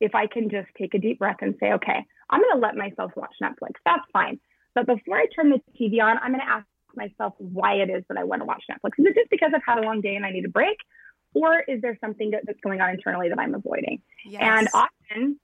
[0.00, 2.76] if I can just take a deep breath and say, okay, I'm going to let
[2.76, 3.74] myself watch Netflix.
[3.84, 4.40] That's fine.
[4.74, 8.04] But before I turn the TV on, I'm going to ask myself why it is
[8.08, 8.92] that I want to watch Netflix.
[8.98, 10.78] Is it just because I've had a long day and I need a break?
[11.34, 14.00] Or is there something that, that's going on internally that I'm avoiding?
[14.24, 14.42] Yes.
[14.42, 15.40] And often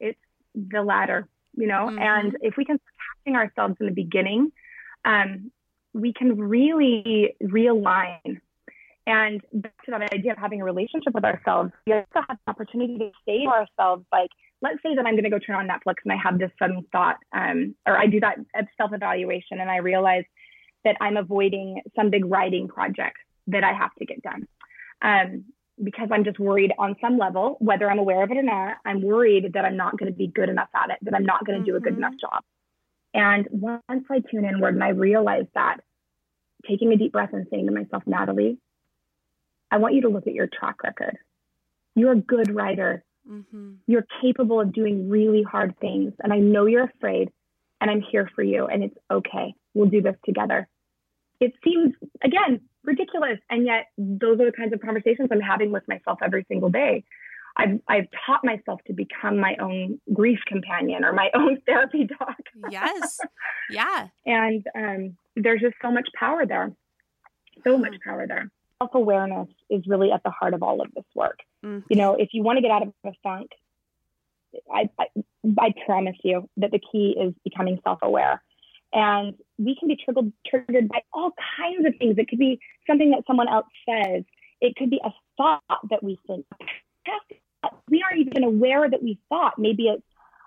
[0.00, 0.18] it's
[0.54, 1.98] the latter, you know, mm-hmm.
[1.98, 2.80] and if we can
[3.24, 4.52] start ourselves in the beginning,
[5.04, 5.52] um,
[5.92, 8.40] we can really realign.
[9.06, 12.50] And back to that idea of having a relationship with ourselves, we also have the
[12.50, 14.30] opportunity to say to ourselves, like,
[14.62, 16.86] let's say that I'm going to go turn on Netflix and I have this sudden
[16.90, 18.38] thought, um, or I do that
[18.78, 20.24] self evaluation and I realize
[20.84, 24.48] that I'm avoiding some big writing project that I have to get done.
[25.02, 25.44] Um,
[25.82, 29.02] because I'm just worried on some level, whether I'm aware of it or not, I'm
[29.02, 31.58] worried that I'm not going to be good enough at it, that I'm not going
[31.58, 31.72] to mm-hmm.
[31.72, 32.04] do a good mm-hmm.
[32.04, 32.42] enough job.
[33.12, 35.78] And once I tune inward and I realize that,
[36.68, 38.58] taking a deep breath and saying to myself, Natalie,
[39.74, 41.18] I want you to look at your track record.
[41.96, 43.02] You're a good writer.
[43.28, 43.72] Mm-hmm.
[43.88, 46.12] You're capable of doing really hard things.
[46.22, 47.30] And I know you're afraid,
[47.80, 48.66] and I'm here for you.
[48.66, 49.52] And it's okay.
[49.74, 50.68] We'll do this together.
[51.40, 53.40] It seems, again, ridiculous.
[53.50, 57.02] And yet, those are the kinds of conversations I'm having with myself every single day.
[57.56, 62.36] I've, I've taught myself to become my own grief companion or my own therapy dog.
[62.70, 63.18] yes.
[63.70, 64.08] Yeah.
[64.24, 66.70] and um, there's just so much power there.
[67.64, 68.50] So much power there.
[68.80, 71.40] Self awareness is really at the heart of all of this work.
[71.64, 71.86] Mm-hmm.
[71.88, 73.50] You know, if you want to get out of a funk,
[74.72, 75.06] I, I,
[75.58, 78.42] I promise you that the key is becoming self aware.
[78.92, 82.16] And we can be triggered, triggered by all kinds of things.
[82.16, 84.22] It could be something that someone else says.
[84.60, 86.46] It could be a thought that we think.
[87.90, 89.58] We aren't even aware that we thought.
[89.58, 90.02] Maybe it's,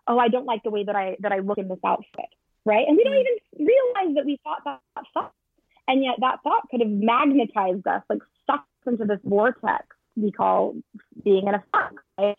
[0.08, 2.30] oh, I don't like the way that I that I look in this outfit,
[2.66, 2.88] right?
[2.88, 4.80] And we don't even realize that we thought that
[5.13, 5.34] thought.
[5.88, 10.76] And yet that thought could have magnetized us, like stuck into this vortex we call
[11.23, 12.38] being in a funk, right?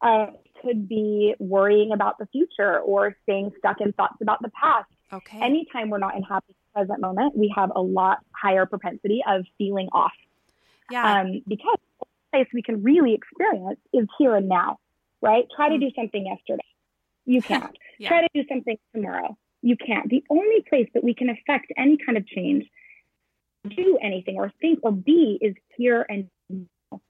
[0.00, 0.26] Uh,
[0.62, 5.40] could be worrying about the future or staying stuck in thoughts about the past Okay.
[5.40, 9.88] Anytime we're not in happy present moment, we have a lot higher propensity of feeling
[9.92, 10.12] off.
[10.90, 11.20] Yeah.
[11.20, 14.78] Um, because the place we can really experience is here and now,
[15.22, 15.44] right?
[15.54, 15.80] Try mm-hmm.
[15.80, 16.64] to do something yesterday.
[17.24, 17.76] You can't.
[17.98, 18.08] yeah.
[18.08, 19.36] Try to do something tomorrow.
[19.62, 20.08] You can't.
[20.10, 22.64] The only place that we can affect any kind of change,
[23.68, 27.00] do anything or think or be is here and now.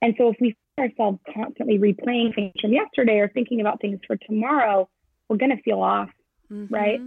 [0.00, 4.00] And so if we find ourselves constantly replaying things from yesterday or thinking about things
[4.06, 4.88] for tomorrow,
[5.28, 6.10] we're going to feel off,
[6.50, 6.72] mm-hmm.
[6.72, 7.00] right?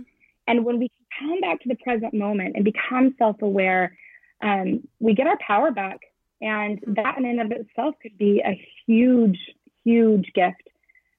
[0.47, 3.97] And when we come back to the present moment and become self aware,
[4.41, 5.99] um, we get our power back.
[6.41, 6.93] And mm-hmm.
[6.95, 9.39] that in and of itself could be a huge,
[9.83, 10.61] huge gift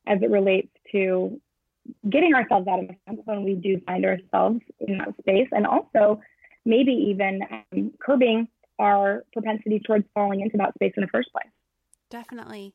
[0.06, 1.40] as it relates to
[2.08, 2.90] getting ourselves out of
[3.24, 5.48] when we do find ourselves in that space.
[5.52, 6.20] And also,
[6.66, 8.48] maybe even um, curbing
[8.78, 11.50] our propensity towards falling into that space in the first place.
[12.10, 12.74] Definitely.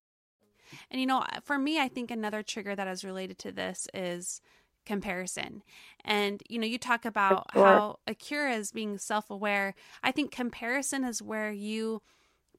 [0.89, 3.87] And you know, uh, for me, I think another trigger that is related to this
[3.93, 4.41] is
[4.85, 5.63] comparison.
[6.03, 7.65] And you know, you talk about sure.
[7.65, 9.75] how Akira is being self-aware.
[10.03, 12.01] I think comparison is where you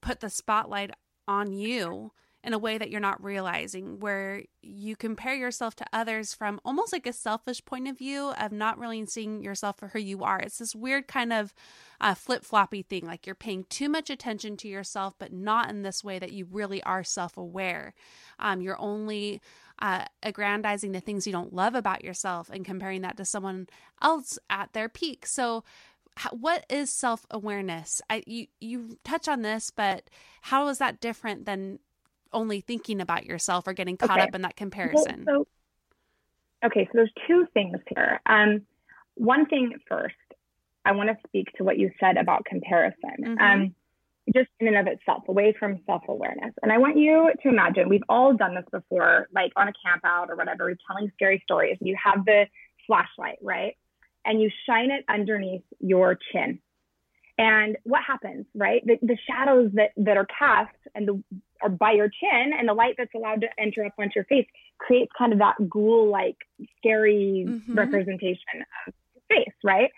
[0.00, 0.90] put the spotlight
[1.26, 2.12] on you
[2.44, 6.92] in a way that you're not realizing, where you compare yourself to others from almost
[6.92, 10.40] like a selfish point of view of not really seeing yourself for who you are.
[10.40, 11.54] It's this weird kind of
[12.00, 15.82] uh, flip floppy thing, like you're paying too much attention to yourself, but not in
[15.82, 17.94] this way that you really are self aware.
[18.40, 19.40] Um, you're only
[19.78, 23.68] uh, aggrandizing the things you don't love about yourself and comparing that to someone
[24.00, 25.26] else at their peak.
[25.26, 25.64] So,
[26.32, 28.02] what is self awareness?
[28.26, 30.10] You you touch on this, but
[30.42, 31.78] how is that different than
[32.32, 34.22] only thinking about yourself or getting caught okay.
[34.22, 35.24] up in that comparison?
[35.26, 35.46] Well,
[36.62, 38.20] so, okay, so there's two things here.
[38.26, 38.62] Um,
[39.14, 40.14] one thing first,
[40.84, 43.16] I want to speak to what you said about comparison.
[43.20, 43.38] Mm-hmm.
[43.38, 43.74] Um,
[44.34, 46.54] just in and of itself, away from self awareness.
[46.62, 50.02] And I want you to imagine we've all done this before, like on a camp
[50.04, 51.76] out or whatever, we're telling scary stories.
[51.80, 52.46] You have the
[52.86, 53.76] flashlight, right?
[54.24, 56.60] And you shine it underneath your chin.
[57.38, 58.82] And what happens, right?
[58.86, 61.24] The, the shadows that, that are cast and the,
[61.62, 64.46] are by your chin and the light that's allowed to enter up onto your face
[64.78, 66.36] creates kind of that ghoul like
[66.78, 67.74] scary mm-hmm.
[67.74, 68.94] representation of
[69.28, 69.90] face, right?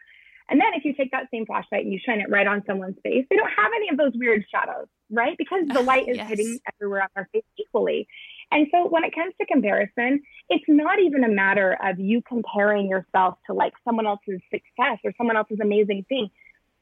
[0.51, 2.99] And then if you take that same flashlight and you shine it right on someone's
[3.03, 5.37] face, they don't have any of those weird shadows, right?
[5.39, 6.29] Because the light is yes.
[6.29, 8.07] hitting everywhere on their face equally.
[8.51, 12.89] And so when it comes to comparison, it's not even a matter of you comparing
[12.89, 16.29] yourself to like someone else's success or someone else's amazing thing.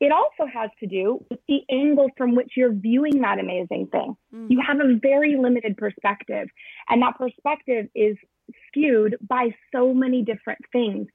[0.02, 4.16] It also has to do with the angle from which you're viewing that amazing thing.
[4.34, 4.50] Mm.
[4.50, 6.48] You have a very limited perspective,
[6.88, 8.16] and that perspective is
[8.66, 11.06] skewed by so many different things.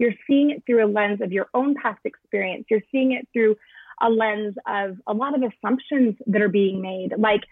[0.00, 2.64] You're seeing it through a lens of your own past experience.
[2.68, 3.54] You're seeing it through
[4.00, 7.14] a lens of a lot of assumptions that are being made.
[7.16, 7.42] Like,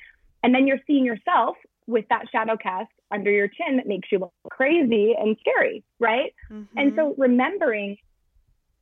[0.43, 4.19] and then you're seeing yourself with that shadow cast under your chin that makes you
[4.19, 6.35] look crazy and scary, right?
[6.51, 6.77] Mm-hmm.
[6.77, 7.99] And so remembering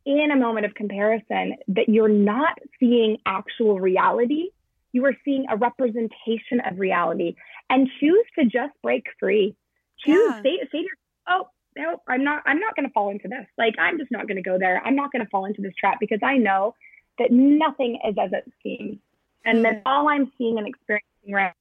[0.09, 4.49] in a moment of comparison that you're not seeing actual reality,
[4.93, 7.37] you are seeing a representation of reality
[7.69, 9.55] and choose to just break free.
[9.99, 10.43] Choose, yeah.
[10.43, 10.89] say, say to yourself,
[11.29, 13.45] oh, no, I'm not, I'm not going to fall into this.
[13.59, 14.81] Like, I'm just not going to go there.
[14.83, 16.75] I'm not going to fall into this trap because I know
[17.19, 18.99] that nothing is as it seems.
[19.45, 21.53] And that all I'm seeing and experiencing right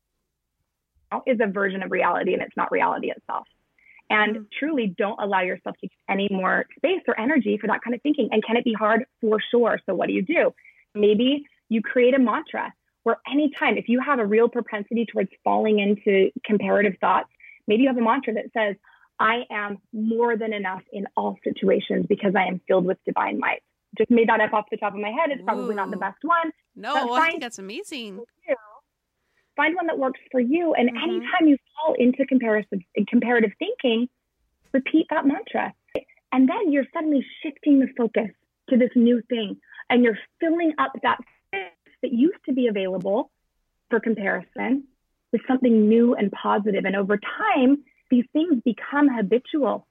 [1.12, 3.46] now is a version of reality and it's not reality itself.
[4.10, 4.44] And mm-hmm.
[4.58, 8.02] truly don't allow yourself to get any more space or energy for that kind of
[8.02, 8.30] thinking.
[8.32, 9.06] And can it be hard?
[9.22, 9.80] For sure.
[9.86, 10.54] So what do you do?
[10.96, 15.80] Maybe you create a mantra where anytime, if you have a real propensity towards falling
[15.80, 17.30] into comparative thoughts,
[17.68, 18.76] maybe you have a mantra that says,
[19.20, 23.64] I am more than enough in all situations because I am filled with divine might.
[23.98, 25.32] Just made that up off the top of my head.
[25.32, 25.78] It's probably Ooh.
[25.78, 26.52] not the best one.
[26.76, 28.20] No, I think that's amazing.
[29.58, 30.74] Find one that works for you.
[30.76, 30.98] And mm-hmm.
[30.98, 34.08] anytime you fall into comparative, comparative thinking,
[34.72, 35.74] repeat that mantra.
[36.32, 38.30] And then you're suddenly shifting the focus
[38.70, 39.58] to this new thing
[39.90, 41.18] and you're filling up that
[41.48, 43.32] space that used to be available
[43.90, 44.84] for comparison
[45.32, 46.86] with something new and positive.
[46.86, 49.88] And over time, these things become habitual.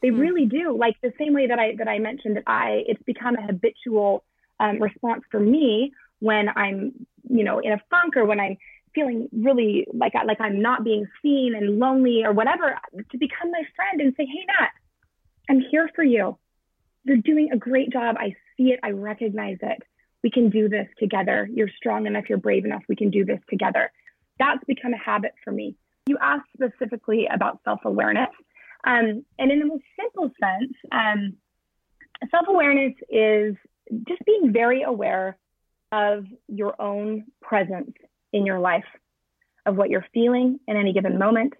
[0.00, 0.18] They mm.
[0.18, 0.76] really do.
[0.76, 4.24] Like the same way that I that I mentioned that I it's become a habitual
[4.58, 8.56] um, response for me when I'm you know in a funk or when I'm
[8.94, 12.78] feeling really like like I'm not being seen and lonely or whatever
[13.10, 14.70] to become my friend and say, hey Nat,
[15.48, 16.38] I'm here for you.
[17.04, 18.16] You're doing a great job.
[18.18, 18.80] I see it.
[18.82, 19.82] I recognize it.
[20.22, 21.48] We can do this together.
[21.52, 22.24] You're strong enough.
[22.28, 22.82] You're brave enough.
[22.88, 23.90] We can do this together.
[24.38, 25.74] That's become a habit for me.
[26.06, 28.30] You asked specifically about self awareness.
[28.84, 31.34] Um, and in the most simple sense, um,
[32.30, 33.56] self awareness is
[34.06, 35.36] just being very aware
[35.92, 37.92] of your own presence
[38.32, 38.84] in your life,
[39.66, 41.52] of what you're feeling in any given moment,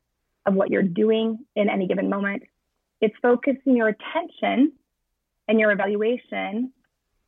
[0.46, 2.42] of what you're doing in any given moment.
[3.00, 4.72] It's focusing your attention
[5.48, 6.72] and your evaluation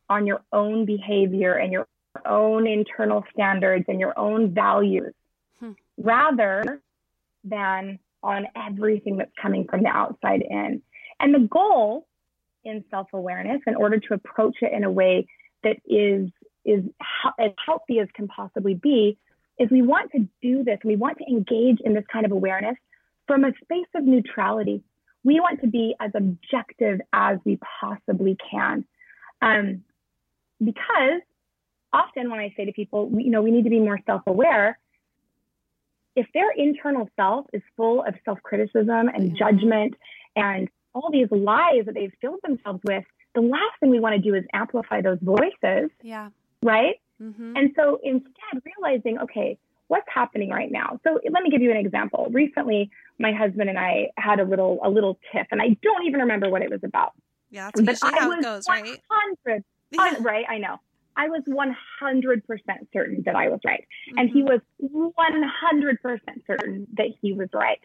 [0.09, 1.87] on your own behavior and your
[2.25, 5.13] own internal standards and your own values
[5.59, 5.71] hmm.
[5.97, 6.81] rather
[7.43, 10.81] than on everything that's coming from the outside in.
[11.19, 12.07] And the goal
[12.63, 15.27] in self awareness, in order to approach it in a way
[15.63, 16.29] that is,
[16.65, 16.83] is
[17.39, 19.17] as healthy as can possibly be,
[19.59, 20.79] is we want to do this.
[20.83, 22.75] We want to engage in this kind of awareness
[23.27, 24.83] from a space of neutrality.
[25.23, 28.85] We want to be as objective as we possibly can.
[29.41, 29.83] Um,
[30.63, 31.21] because
[31.93, 34.77] often when I say to people, you know, we need to be more self aware,
[36.15, 39.35] if their internal self is full of self criticism and mm-hmm.
[39.35, 39.95] judgment
[40.35, 44.21] and all these lies that they've filled themselves with, the last thing we want to
[44.21, 45.89] do is amplify those voices.
[46.01, 46.29] Yeah.
[46.63, 46.95] Right?
[47.21, 47.55] Mm-hmm.
[47.55, 50.99] And so instead, realizing, okay, what's happening right now?
[51.03, 52.27] So let me give you an example.
[52.31, 52.89] Recently,
[53.19, 56.49] my husband and I had a little a little tiff, and I don't even remember
[56.49, 57.13] what it was about.
[57.51, 59.01] Yeah, that's usually but how it goes, right?
[59.91, 60.15] Yeah.
[60.19, 60.79] right, I know.
[61.17, 62.41] I was 100%
[62.91, 63.85] certain that I was right.
[64.09, 64.17] Mm-hmm.
[64.17, 64.97] And he mm-hmm.
[64.97, 65.21] was
[66.01, 67.79] 100% certain that he was right.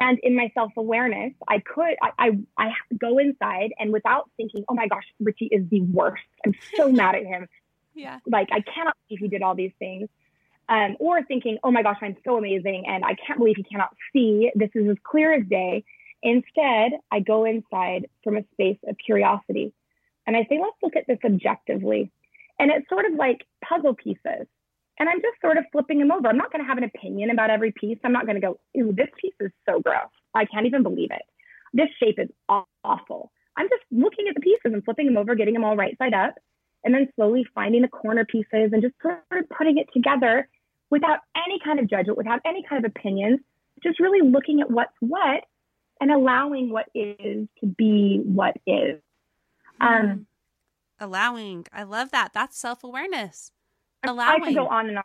[0.00, 4.64] And in my self awareness, I could, I, I, I go inside and without thinking,
[4.68, 6.22] oh my gosh, Richie is the worst.
[6.44, 7.48] I'm so mad at him.
[7.94, 8.18] Yeah.
[8.26, 10.08] Like, I cannot believe he did all these things.
[10.66, 13.90] Um, or thinking, oh my gosh, I'm so amazing and I can't believe he cannot
[14.14, 14.50] see.
[14.54, 15.84] This is as clear as day.
[16.22, 19.74] Instead, I go inside from a space of curiosity
[20.26, 22.10] and I say, let's look at this objectively.
[22.58, 24.46] And it's sort of like puzzle pieces.
[24.98, 26.28] And I'm just sort of flipping them over.
[26.28, 27.98] I'm not going to have an opinion about every piece.
[28.04, 30.08] I'm not going to go, ooh, this piece is so gross.
[30.34, 31.22] I can't even believe it.
[31.72, 32.28] This shape is
[32.84, 33.32] awful.
[33.56, 36.14] I'm just looking at the pieces and flipping them over, getting them all right side
[36.14, 36.36] up,
[36.84, 40.48] and then slowly finding the corner pieces and just sort of putting it together
[40.90, 43.40] without any kind of judgment, without any kind of opinions,
[43.82, 45.44] just really looking at what's what
[46.00, 49.00] and allowing what is to be what is.
[49.80, 50.24] Um, mm.
[51.00, 51.66] allowing.
[51.72, 52.32] I love that.
[52.34, 53.50] That's self awareness.
[54.04, 54.42] Allowing.
[54.42, 55.04] I could go on and on.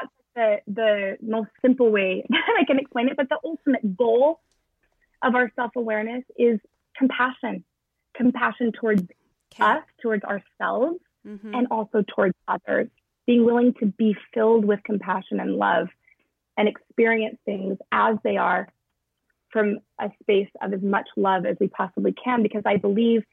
[0.00, 3.16] That's the the most simple way that I can explain it.
[3.16, 4.40] But the ultimate goal
[5.22, 6.60] of our self awareness is
[6.96, 7.64] compassion,
[8.16, 9.64] compassion towards okay.
[9.64, 11.54] us, towards ourselves, mm-hmm.
[11.54, 12.88] and also towards others.
[13.26, 15.88] Being willing to be filled with compassion and love
[16.56, 18.68] and experience things as they are
[19.50, 23.24] from a space of as much love as we possibly can, because I believe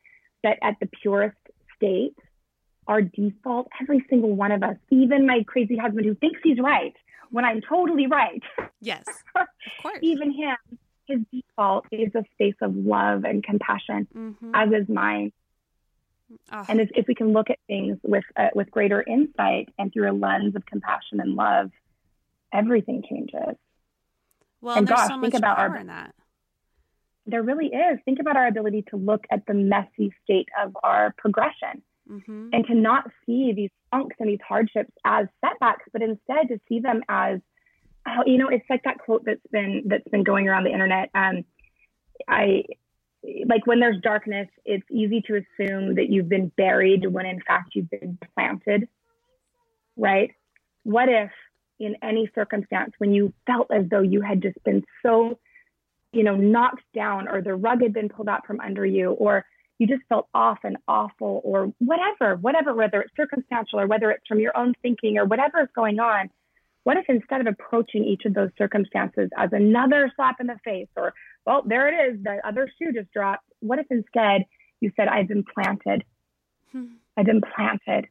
[0.43, 1.37] that at the purest
[1.75, 2.15] state,
[2.87, 6.93] our default, every single one of us, even my crazy husband who thinks he's right
[7.31, 8.43] when I'm totally right.
[8.81, 9.03] Yes,
[9.35, 9.47] of
[9.81, 9.99] course.
[10.01, 10.55] even him,
[11.07, 14.51] his default is a space of love and compassion, mm-hmm.
[14.53, 15.31] as is mine.
[16.51, 16.65] Oh.
[16.67, 20.11] And if, if, we can look at things with uh, with greater insight and through
[20.11, 21.71] a lens of compassion and love,
[22.53, 23.55] everything changes.
[24.61, 26.15] Well, and gosh, so think about our, in that.
[27.25, 27.99] There really is.
[28.05, 32.49] Think about our ability to look at the messy state of our progression mm-hmm.
[32.51, 36.79] and to not see these funks and these hardships as setbacks, but instead to see
[36.79, 37.39] them as,
[38.07, 41.09] oh, you know, it's like that quote that's been that's been going around the internet.
[41.13, 41.43] Um,
[42.27, 42.63] I
[43.45, 47.71] like when there's darkness, it's easy to assume that you've been buried when in fact
[47.73, 48.87] you've been planted,
[49.95, 50.31] right?
[50.83, 51.31] What if
[51.79, 55.39] in any circumstance when you felt as though you had just been so
[56.13, 59.45] you know, knocked down or the rug had been pulled out from under you or
[59.79, 64.25] you just felt off and awful or whatever, whatever, whether it's circumstantial or whether it's
[64.27, 66.29] from your own thinking or whatever is going on.
[66.83, 70.87] What if instead of approaching each of those circumstances as another slap in the face
[70.95, 71.13] or,
[71.45, 73.45] well, there it is, the other shoe just dropped.
[73.59, 74.45] What if instead
[74.79, 76.03] you said, I've been planted?
[76.71, 76.93] Hmm.
[77.15, 78.07] I've been planted.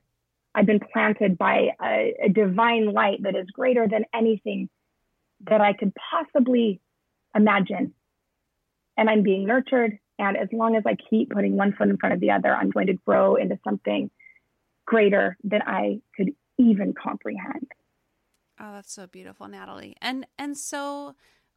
[0.55, 4.69] I've been planted by a, a divine light that is greater than anything
[5.49, 6.81] that I could possibly
[7.35, 7.95] imagine.
[8.97, 9.99] And I'm being nurtured.
[10.19, 12.71] And as long as I keep putting one foot in front of the other, I'm
[12.71, 14.11] going to grow into something
[14.87, 17.73] greater than I could even comprehend.
[18.61, 19.97] Oh, that's so beautiful, Natalie.
[20.01, 21.15] And and so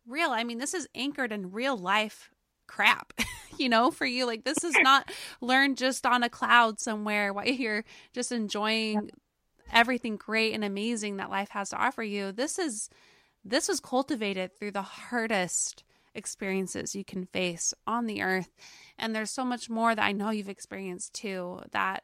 [0.08, 0.32] real.
[0.32, 2.30] I mean, this is anchored in real life
[2.68, 3.14] crap,
[3.58, 4.26] you know, for you.
[4.26, 7.84] Like this is not learned just on a cloud somewhere while you're
[8.14, 9.12] just enjoying
[9.72, 12.32] everything great and amazing that life has to offer you.
[12.32, 12.90] This is
[13.44, 15.84] this was cultivated through the hardest
[16.16, 18.50] experiences you can face on the earth.
[18.98, 22.04] And there's so much more that I know you've experienced too that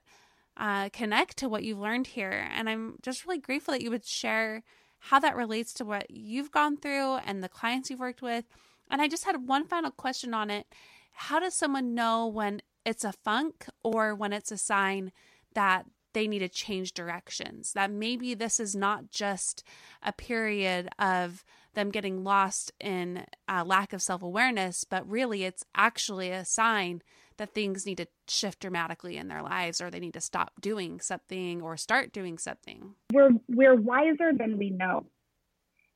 [0.57, 2.47] uh, connect to what you've learned here.
[2.53, 4.63] And I'm just really grateful that you would share
[5.05, 8.45] how that relates to what you've gone through and the clients you've worked with.
[8.89, 10.67] And I just had one final question on it.
[11.13, 15.11] How does someone know when it's a funk or when it's a sign
[15.53, 17.73] that they need to change directions.
[17.73, 19.63] That maybe this is not just
[20.03, 21.43] a period of
[21.73, 27.01] them getting lost in a lack of self awareness, but really it's actually a sign
[27.41, 30.99] that things need to shift dramatically in their lives or they need to stop doing
[30.99, 32.93] something or start doing something.
[33.11, 35.07] We're, we're wiser than we know.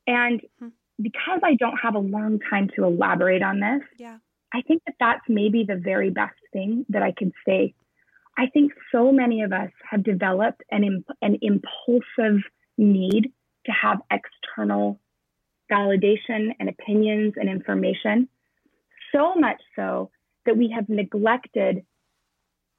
[0.07, 0.69] And hmm.
[0.99, 4.17] because I don't have a long time to elaborate on this, yeah.
[4.53, 7.75] I think that that's maybe the very best thing that I can say
[8.37, 12.41] I think so many of us have developed an, imp- an impulsive
[12.77, 13.31] need
[13.65, 14.99] to have external
[15.71, 18.27] validation and opinions and information,
[19.13, 20.11] so much so
[20.45, 21.85] that we have neglected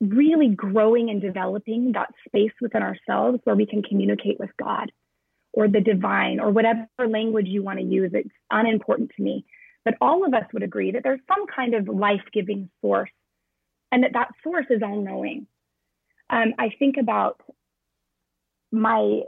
[0.01, 4.93] really growing and developing that space within ourselves where we can communicate with God
[5.53, 8.11] or the divine or whatever language you want to use.
[8.13, 9.47] It's unimportant to me.
[9.85, 13.11] But all of us would agree that there's some kind of life giving source
[13.91, 15.47] and that that source is all knowing.
[16.29, 17.41] Um, I think about
[18.73, 19.23] my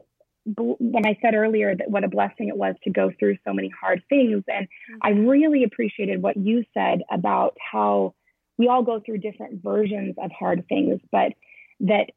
[0.56, 3.70] when I said earlier that what a blessing it was to go through so many
[3.80, 4.98] hard things, and mm-hmm.
[5.02, 8.14] I really appreciated what you said about how
[8.58, 11.32] we all go through different versions of hard things, but
[11.80, 12.10] that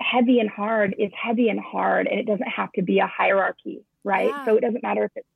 [0.00, 3.84] heavy and hard is heavy and hard, and it doesn't have to be a hierarchy,
[4.02, 4.30] right?
[4.30, 4.44] Yeah.
[4.46, 5.26] So it doesn't matter if it's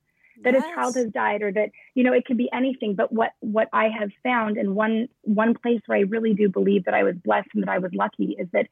[0.45, 0.65] that yes.
[0.65, 3.69] a child has died or that you know it could be anything but what what
[3.73, 7.15] i have found and one one place where i really do believe that i was
[7.25, 8.67] blessed and that i was lucky is that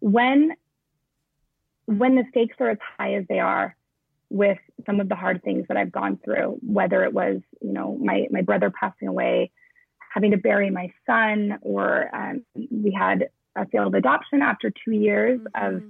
[0.00, 0.52] when
[1.84, 3.76] when the stakes are as high as they are
[4.30, 7.96] with some of the hard things that i've gone through whether it was you know
[8.02, 9.52] my my brother passing away
[10.16, 15.38] having to bury my son or um, we had a failed adoption after two years
[15.38, 15.76] mm-hmm.
[15.76, 15.82] of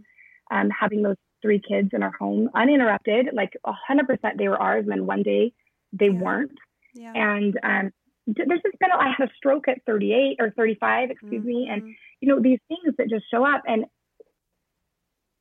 [0.51, 3.29] um, having those three kids in our home uninterrupted.
[3.33, 5.53] Like 100% they were ours, and then one day
[5.93, 6.21] they yeah.
[6.21, 6.59] weren't.
[6.95, 7.13] Yeah.
[7.15, 7.93] And um,
[8.27, 11.47] there's just been, I had a stroke at 38 or 35, excuse mm-hmm.
[11.47, 11.69] me.
[11.71, 11.91] And, mm-hmm.
[12.21, 13.63] you know, these things that just show up.
[13.65, 13.85] And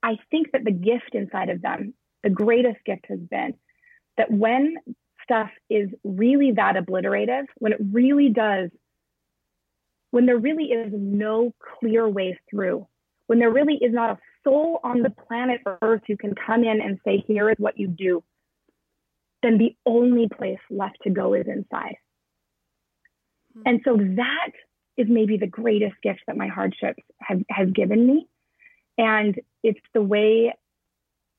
[0.03, 3.55] I think that the gift inside of them, the greatest gift has been
[4.17, 4.75] that when
[5.25, 8.69] stuff is really that obliterative, when it really does,
[10.11, 12.87] when there really is no clear way through,
[13.27, 16.79] when there really is not a soul on the planet Earth who can come in
[16.79, 18.23] and say, here is what you do,
[19.43, 21.97] then the only place left to go is inside.
[23.57, 23.61] Mm-hmm.
[23.65, 24.51] And so that
[24.97, 28.27] is maybe the greatest gift that my hardships have has given me.
[28.97, 30.53] And it's the way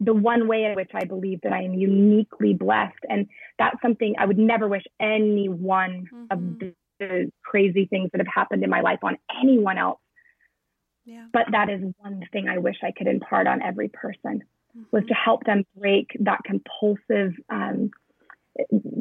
[0.00, 2.98] the one way in which I believe that I am uniquely blessed.
[3.08, 3.26] And
[3.58, 6.24] that's something I would never wish any one mm-hmm.
[6.30, 10.00] of the, the, crazy things that have happened in my life on anyone else.
[11.04, 11.26] Yeah.
[11.32, 14.42] But that is one thing I wish I could impart on every person
[14.76, 14.82] mm-hmm.
[14.92, 17.90] was to help them break that compulsive um,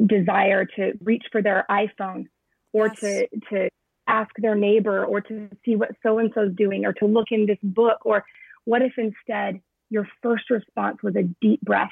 [0.06, 2.26] desire to reach for their iPhone
[2.72, 3.00] or yes.
[3.00, 3.70] to to
[4.06, 7.26] ask their neighbor or to see what so and so is doing or to look
[7.30, 8.24] in this book or
[8.64, 9.60] what if instead
[9.90, 11.90] your first response was a deep breath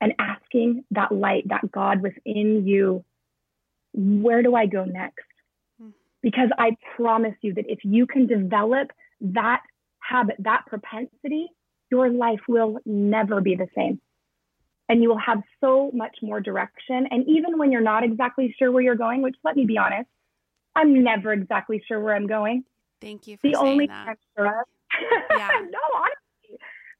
[0.00, 3.04] and asking that light, that God within you,
[3.94, 5.24] where do I go next?
[5.80, 5.90] Hmm.
[6.22, 8.90] Because I promise you that if you can develop
[9.20, 9.62] that
[9.98, 11.48] habit, that propensity,
[11.90, 14.00] your life will never be the same.
[14.88, 17.08] And you will have so much more direction.
[17.10, 20.08] And even when you're not exactly sure where you're going, which let me be honest,
[20.76, 22.64] I'm never exactly sure where I'm going.
[23.00, 23.36] Thank you.
[23.42, 24.04] the only that.
[24.04, 24.66] thing I'm sure of.
[25.30, 25.48] Yeah.
[25.70, 26.15] no, honestly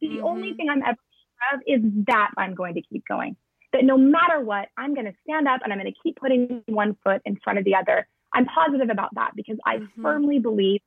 [0.01, 0.25] the mm-hmm.
[0.25, 3.37] only thing I'm ever sure of is that I'm going to keep going.
[3.73, 6.63] That no matter what, I'm going to stand up and I'm going to keep putting
[6.67, 8.07] one foot in front of the other.
[8.33, 10.03] I'm positive about that because I mm-hmm.
[10.03, 10.81] firmly believe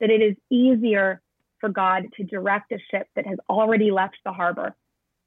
[0.00, 1.20] that it is easier
[1.60, 4.74] for God to direct a ship that has already left the harbor.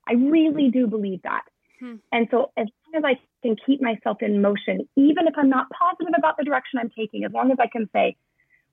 [0.07, 1.43] I really do believe that.
[1.79, 1.95] Hmm.
[2.11, 5.67] And so, as long as I can keep myself in motion, even if I'm not
[5.69, 8.15] positive about the direction I'm taking, as long as I can say,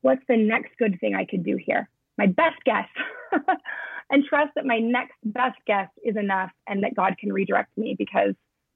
[0.03, 1.89] what's the next good thing I could do here?
[2.17, 2.89] My best guess
[4.11, 7.95] and trust that my next best guess is enough and that God can redirect me
[7.97, 8.35] because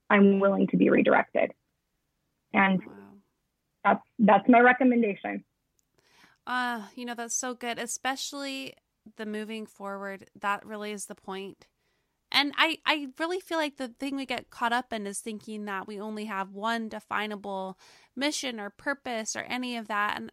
[0.09, 1.51] I'm willing to be redirected.
[2.53, 2.93] And wow.
[3.83, 5.43] that's that's my recommendation.
[6.45, 8.75] Uh, you know, that's so good, especially
[9.17, 10.29] the moving forward.
[10.39, 11.65] That really is the point.
[12.31, 15.65] And I, I really feel like the thing we get caught up in is thinking
[15.65, 17.77] that we only have one definable
[18.15, 20.17] mission or purpose or any of that.
[20.17, 20.31] And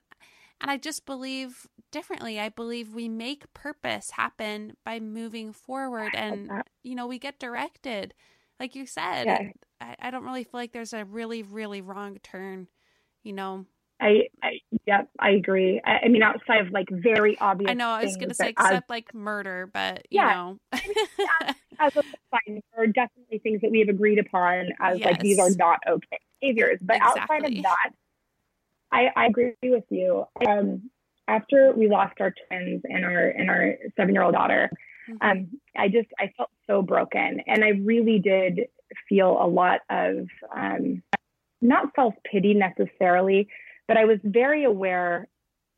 [0.60, 2.38] and I just believe differently.
[2.38, 6.50] I believe we make purpose happen by moving forward and,
[6.82, 8.14] you know, we get directed.
[8.58, 9.50] Like you said, yeah.
[9.80, 12.68] I, I don't really feel like there's a really, really wrong turn,
[13.22, 13.64] you know.
[14.00, 15.80] I, I yeah, I agree.
[15.84, 17.70] I, I, mean, outside of like very obvious.
[17.70, 17.88] I know.
[17.88, 20.58] I was going to say except as, like murder, but you yeah, know,
[21.78, 25.06] as a fine, there are definitely things that we have agreed upon as yes.
[25.06, 26.78] like these are not okay behaviors.
[26.82, 27.20] But exactly.
[27.20, 27.90] outside of that,
[28.92, 30.24] I, I agree with you.
[30.46, 30.90] Um,
[31.28, 34.70] after we lost our twins and our and our seven year old daughter,
[35.08, 35.28] mm-hmm.
[35.28, 38.60] um, I just I felt so broken, and I really did
[39.08, 41.02] feel a lot of um,
[41.60, 43.48] not self pity necessarily,
[43.86, 45.28] but I was very aware,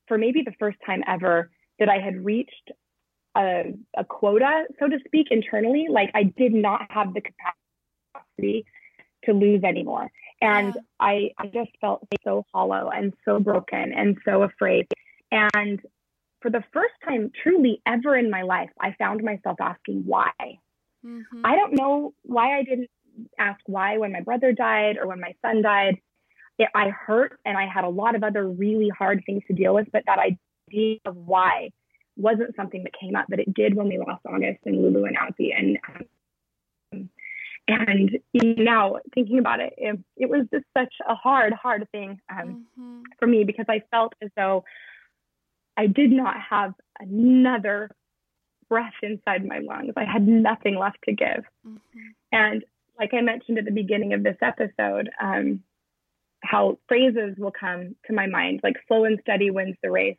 [0.09, 2.71] for maybe the first time ever, that I had reached
[3.37, 5.87] a, a quota, so to speak, internally.
[5.91, 8.65] Like I did not have the capacity
[9.25, 10.11] to lose anymore.
[10.43, 10.81] And yeah.
[10.99, 14.89] I, I just felt so hollow and so broken and so afraid.
[15.31, 15.81] And
[16.41, 20.33] for the first time, truly ever in my life, I found myself asking why.
[21.07, 21.47] Mm-hmm.
[21.47, 22.91] I don't know why I didn't
[23.39, 25.99] ask why when my brother died or when my son died.
[26.59, 29.75] It, I hurt and I had a lot of other really hard things to deal
[29.75, 31.71] with, but that idea of why
[32.17, 35.17] wasn't something that came up, but it did when we lost August and Lulu and
[35.17, 35.55] Alfie.
[35.57, 35.79] And
[37.69, 42.67] and now thinking about it, it, it, was just such a hard, hard thing um,
[42.79, 43.03] mm-hmm.
[43.19, 44.65] for me because I felt as though
[45.77, 47.91] I did not have another
[48.69, 49.93] breath inside my lungs.
[49.97, 51.45] I had nothing left to give.
[51.67, 52.01] Mm-hmm.
[52.33, 52.65] And
[52.99, 55.63] like I mentioned at the beginning of this episode, um,
[56.43, 60.19] how phrases will come to my mind, like slow and steady wins the race.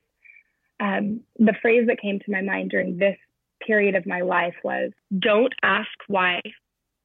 [0.79, 3.17] Um, the phrase that came to my mind during this
[3.65, 6.41] period of my life was don't ask why,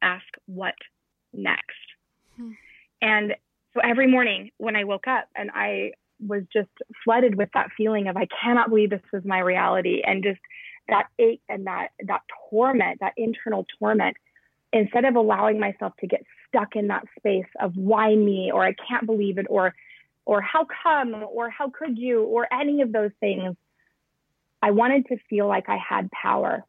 [0.03, 0.75] ask what
[1.33, 1.77] next.
[2.37, 2.53] Hmm.
[3.01, 3.35] And
[3.75, 5.93] so every morning when I woke up and I
[6.27, 6.71] was just
[7.05, 10.41] flooded with that feeling of I cannot believe this is my reality and just
[10.89, 14.17] that ache and that that torment, that internal torment,
[14.73, 18.73] instead of allowing myself to get stuck in that space of why me or I
[18.73, 19.75] can't believe it or
[20.25, 23.57] or how come or how could you or any of those things,
[24.63, 26.65] I wanted to feel like I had power.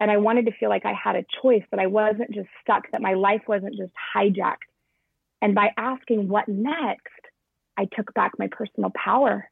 [0.00, 2.90] And I wanted to feel like I had a choice, that I wasn't just stuck,
[2.92, 4.68] that my life wasn't just hijacked.
[5.42, 7.08] And by asking what next,
[7.76, 9.48] I took back my personal power.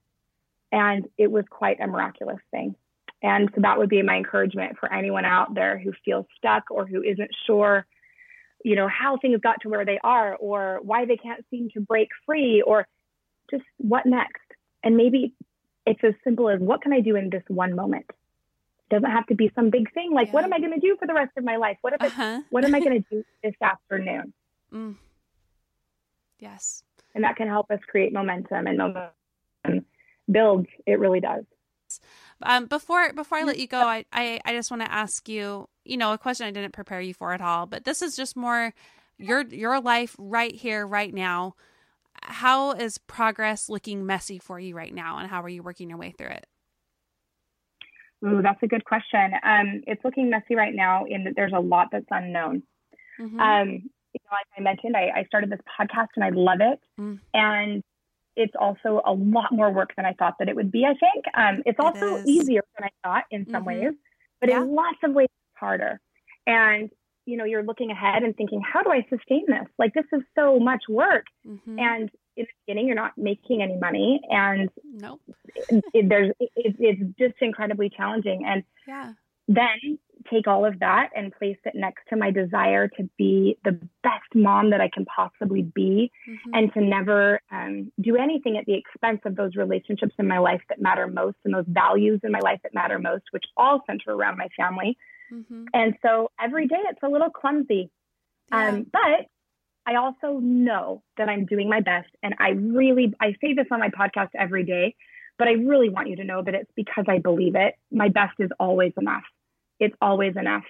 [0.72, 2.74] And it was quite a miraculous thing.
[3.22, 6.86] And so that would be my encouragement for anyone out there who feels stuck or
[6.86, 7.86] who isn't sure,
[8.64, 11.80] you know, how things got to where they are or why they can't seem to
[11.80, 12.86] break free or
[13.50, 14.42] just what next.
[14.82, 15.32] And maybe
[15.86, 18.06] it's as simple as what can I do in this one moment?
[18.88, 20.32] Doesn't have to be some big thing like yeah.
[20.32, 21.76] what am I going to do for the rest of my life?
[21.80, 22.42] What if uh-huh.
[22.50, 24.32] what am I going to do this afternoon?
[24.72, 24.96] Mm.
[26.38, 26.82] Yes.
[27.14, 29.86] And that can help us create momentum and momentum
[30.30, 30.68] builds.
[30.86, 31.44] It really does.
[32.42, 35.68] Um, before before I let you go, I I, I just want to ask you,
[35.84, 38.36] you know, a question I didn't prepare you for at all, but this is just
[38.36, 38.74] more
[39.18, 41.54] your your life right here, right now.
[42.22, 45.98] How is progress looking messy for you right now, and how are you working your
[45.98, 46.46] way through it?
[48.26, 49.32] Ooh, that's a good question.
[49.42, 52.62] Um, it's looking messy right now in that there's a lot that's unknown.
[53.20, 53.40] Mm-hmm.
[53.40, 56.80] Um, you know, like I mentioned, I, I, started this podcast and I love it.
[56.98, 57.20] Mm.
[57.34, 57.82] And
[58.36, 61.24] it's also a lot more work than I thought that it would be, I think.
[61.34, 63.84] Um, it's also it easier than I thought in some mm-hmm.
[63.84, 63.94] ways,
[64.40, 64.62] but yeah.
[64.62, 66.00] in lots of ways harder.
[66.46, 66.90] And,
[67.24, 69.66] you know, you're looking ahead and thinking, how do I sustain this?
[69.78, 71.24] Like, this is so much work.
[71.46, 71.78] Mm-hmm.
[71.78, 74.20] And in the beginning, you're not making any money.
[74.28, 75.20] And nope.
[75.56, 78.44] it, it, there's, it, it's just incredibly challenging.
[78.46, 79.12] And yeah.
[79.48, 79.98] then
[80.30, 83.72] take all of that and place it next to my desire to be the
[84.02, 86.50] best mom that I can possibly be mm-hmm.
[86.52, 90.62] and to never um, do anything at the expense of those relationships in my life
[90.68, 94.10] that matter most and those values in my life that matter most, which all center
[94.12, 94.96] around my family.
[95.32, 95.64] Mm-hmm.
[95.72, 97.90] And so every day it's a little clumsy.
[98.50, 98.68] Yeah.
[98.68, 99.26] Um, but
[99.86, 102.08] I also know that I'm doing my best.
[102.22, 104.96] And I really, I say this on my podcast every day,
[105.38, 107.74] but I really want you to know that it's because I believe it.
[107.92, 109.22] My best is always enough
[109.78, 110.64] it's always enough.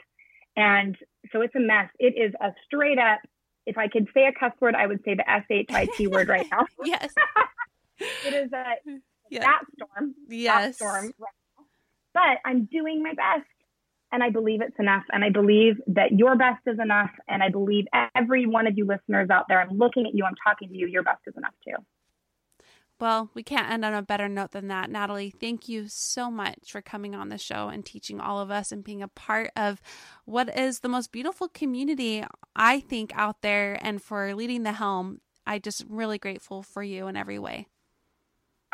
[0.56, 0.96] And
[1.32, 1.90] so it's a mess.
[1.98, 3.20] It is a straight up,
[3.66, 6.06] if I could say a cuss word, I would say the S H I T
[6.06, 6.66] word right now.
[6.84, 7.12] yes.
[7.98, 8.64] it is a
[9.30, 9.40] yeah.
[9.40, 10.14] that storm.
[10.28, 10.64] Yes.
[10.64, 11.64] That storm right
[12.14, 13.46] But I'm doing my best.
[14.12, 15.02] And I believe it's enough.
[15.10, 17.10] And I believe that your best is enough.
[17.28, 20.36] And I believe every one of you listeners out there, I'm looking at you, I'm
[20.44, 21.82] talking to you, your best is enough too.
[22.98, 24.88] Well, we can't end on a better note than that.
[24.88, 28.72] Natalie, thank you so much for coming on the show and teaching all of us
[28.72, 29.82] and being a part of
[30.24, 35.20] what is the most beautiful community, I think, out there and for leading the helm.
[35.46, 37.66] I just really grateful for you in every way.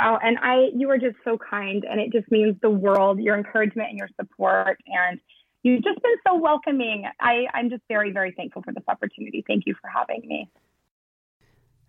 [0.01, 3.21] Oh, and I, you are just so kind, and it just means the world.
[3.21, 5.21] Your encouragement and your support, and
[5.63, 7.05] you've just been so welcoming.
[7.21, 9.45] I, I'm just very, very thankful for this opportunity.
[9.47, 10.49] Thank you for having me.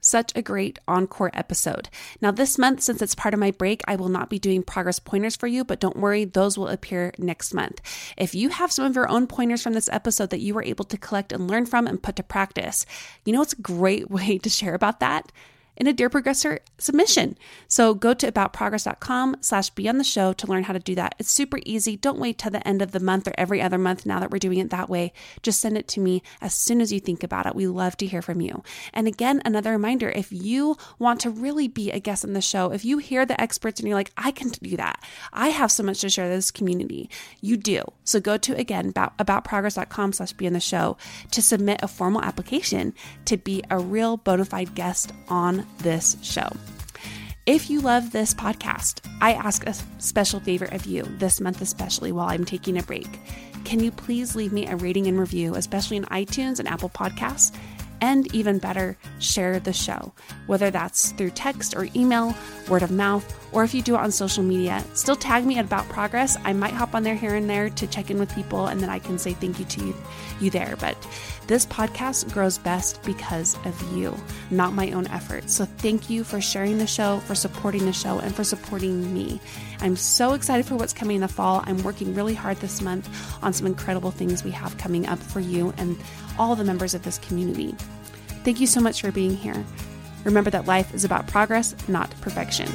[0.05, 1.87] Such a great encore episode.
[2.19, 4.99] Now, this month, since it's part of my break, I will not be doing progress
[4.99, 7.79] pointers for you, but don't worry, those will appear next month.
[8.17, 10.83] If you have some of your own pointers from this episode that you were able
[10.85, 12.85] to collect and learn from and put to practice,
[13.23, 15.31] you know what's a great way to share about that?
[15.75, 17.37] In a Dear Progressor submission.
[17.67, 21.15] So go to aboutprogress.com slash be on the show to learn how to do that.
[21.19, 21.97] It's super easy.
[21.97, 24.37] Don't wait till the end of the month or every other month now that we're
[24.37, 25.13] doing it that way.
[25.41, 27.55] Just send it to me as soon as you think about it.
[27.55, 28.63] We love to hear from you.
[28.93, 32.71] And again, another reminder, if you want to really be a guest on the show,
[32.71, 35.03] if you hear the experts and you're like, I can do that.
[35.31, 37.09] I have so much to share this community.
[37.41, 37.83] You do.
[38.03, 40.97] So go to again about, aboutprogress.com slash be on the show
[41.31, 42.93] to submit a formal application
[43.25, 46.47] to be a real bona fide guest on this show.
[47.45, 52.13] If you love this podcast, I ask a special favor of you this month, especially
[52.13, 53.19] while I'm taking a break.
[53.65, 57.53] Can you please leave me a rating and review, especially in iTunes and Apple Podcasts?
[57.99, 60.13] And even better, share the show,
[60.47, 62.35] whether that's through text or email,
[62.69, 64.83] word of mouth, or if you do it on social media.
[64.95, 66.37] Still tag me at About Progress.
[66.43, 68.89] I might hop on there here and there to check in with people, and then
[68.89, 69.95] I can say thank you to you,
[70.41, 70.75] you there.
[70.79, 70.97] But
[71.47, 74.17] this podcast grows best because of you,
[74.49, 75.53] not my own efforts.
[75.53, 79.39] So thank you for sharing the show, for supporting the show, and for supporting me.
[79.81, 81.63] I'm so excited for what's coming in the fall.
[81.65, 83.07] I'm working really hard this month
[83.43, 85.97] on some incredible things we have coming up for you and
[86.39, 87.75] all the members of this community.
[88.43, 89.63] Thank you so much for being here.
[90.23, 92.69] Remember that life is about progress, not perfection.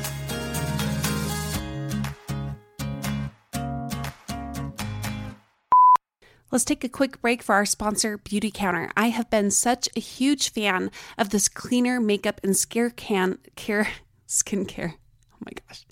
[6.51, 8.91] Let's take a quick break for our sponsor, Beautycounter.
[8.97, 13.89] I have been such a huge fan of this cleaner makeup and scare can care
[14.29, 14.95] skincare.
[15.33, 15.85] Oh my gosh.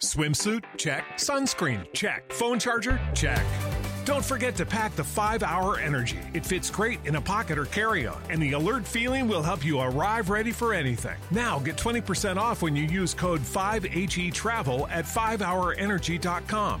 [0.00, 0.64] Swimsuit?
[0.76, 1.04] Check.
[1.16, 1.92] Sunscreen?
[1.92, 2.32] Check.
[2.32, 3.00] Phone charger?
[3.14, 3.44] Check.
[4.04, 6.18] Don't forget to pack the 5 Hour Energy.
[6.32, 9.64] It fits great in a pocket or carry on, and the alert feeling will help
[9.64, 11.16] you arrive ready for anything.
[11.30, 16.80] Now get 20% off when you use code 5HE Travel at 5hourenergy.com.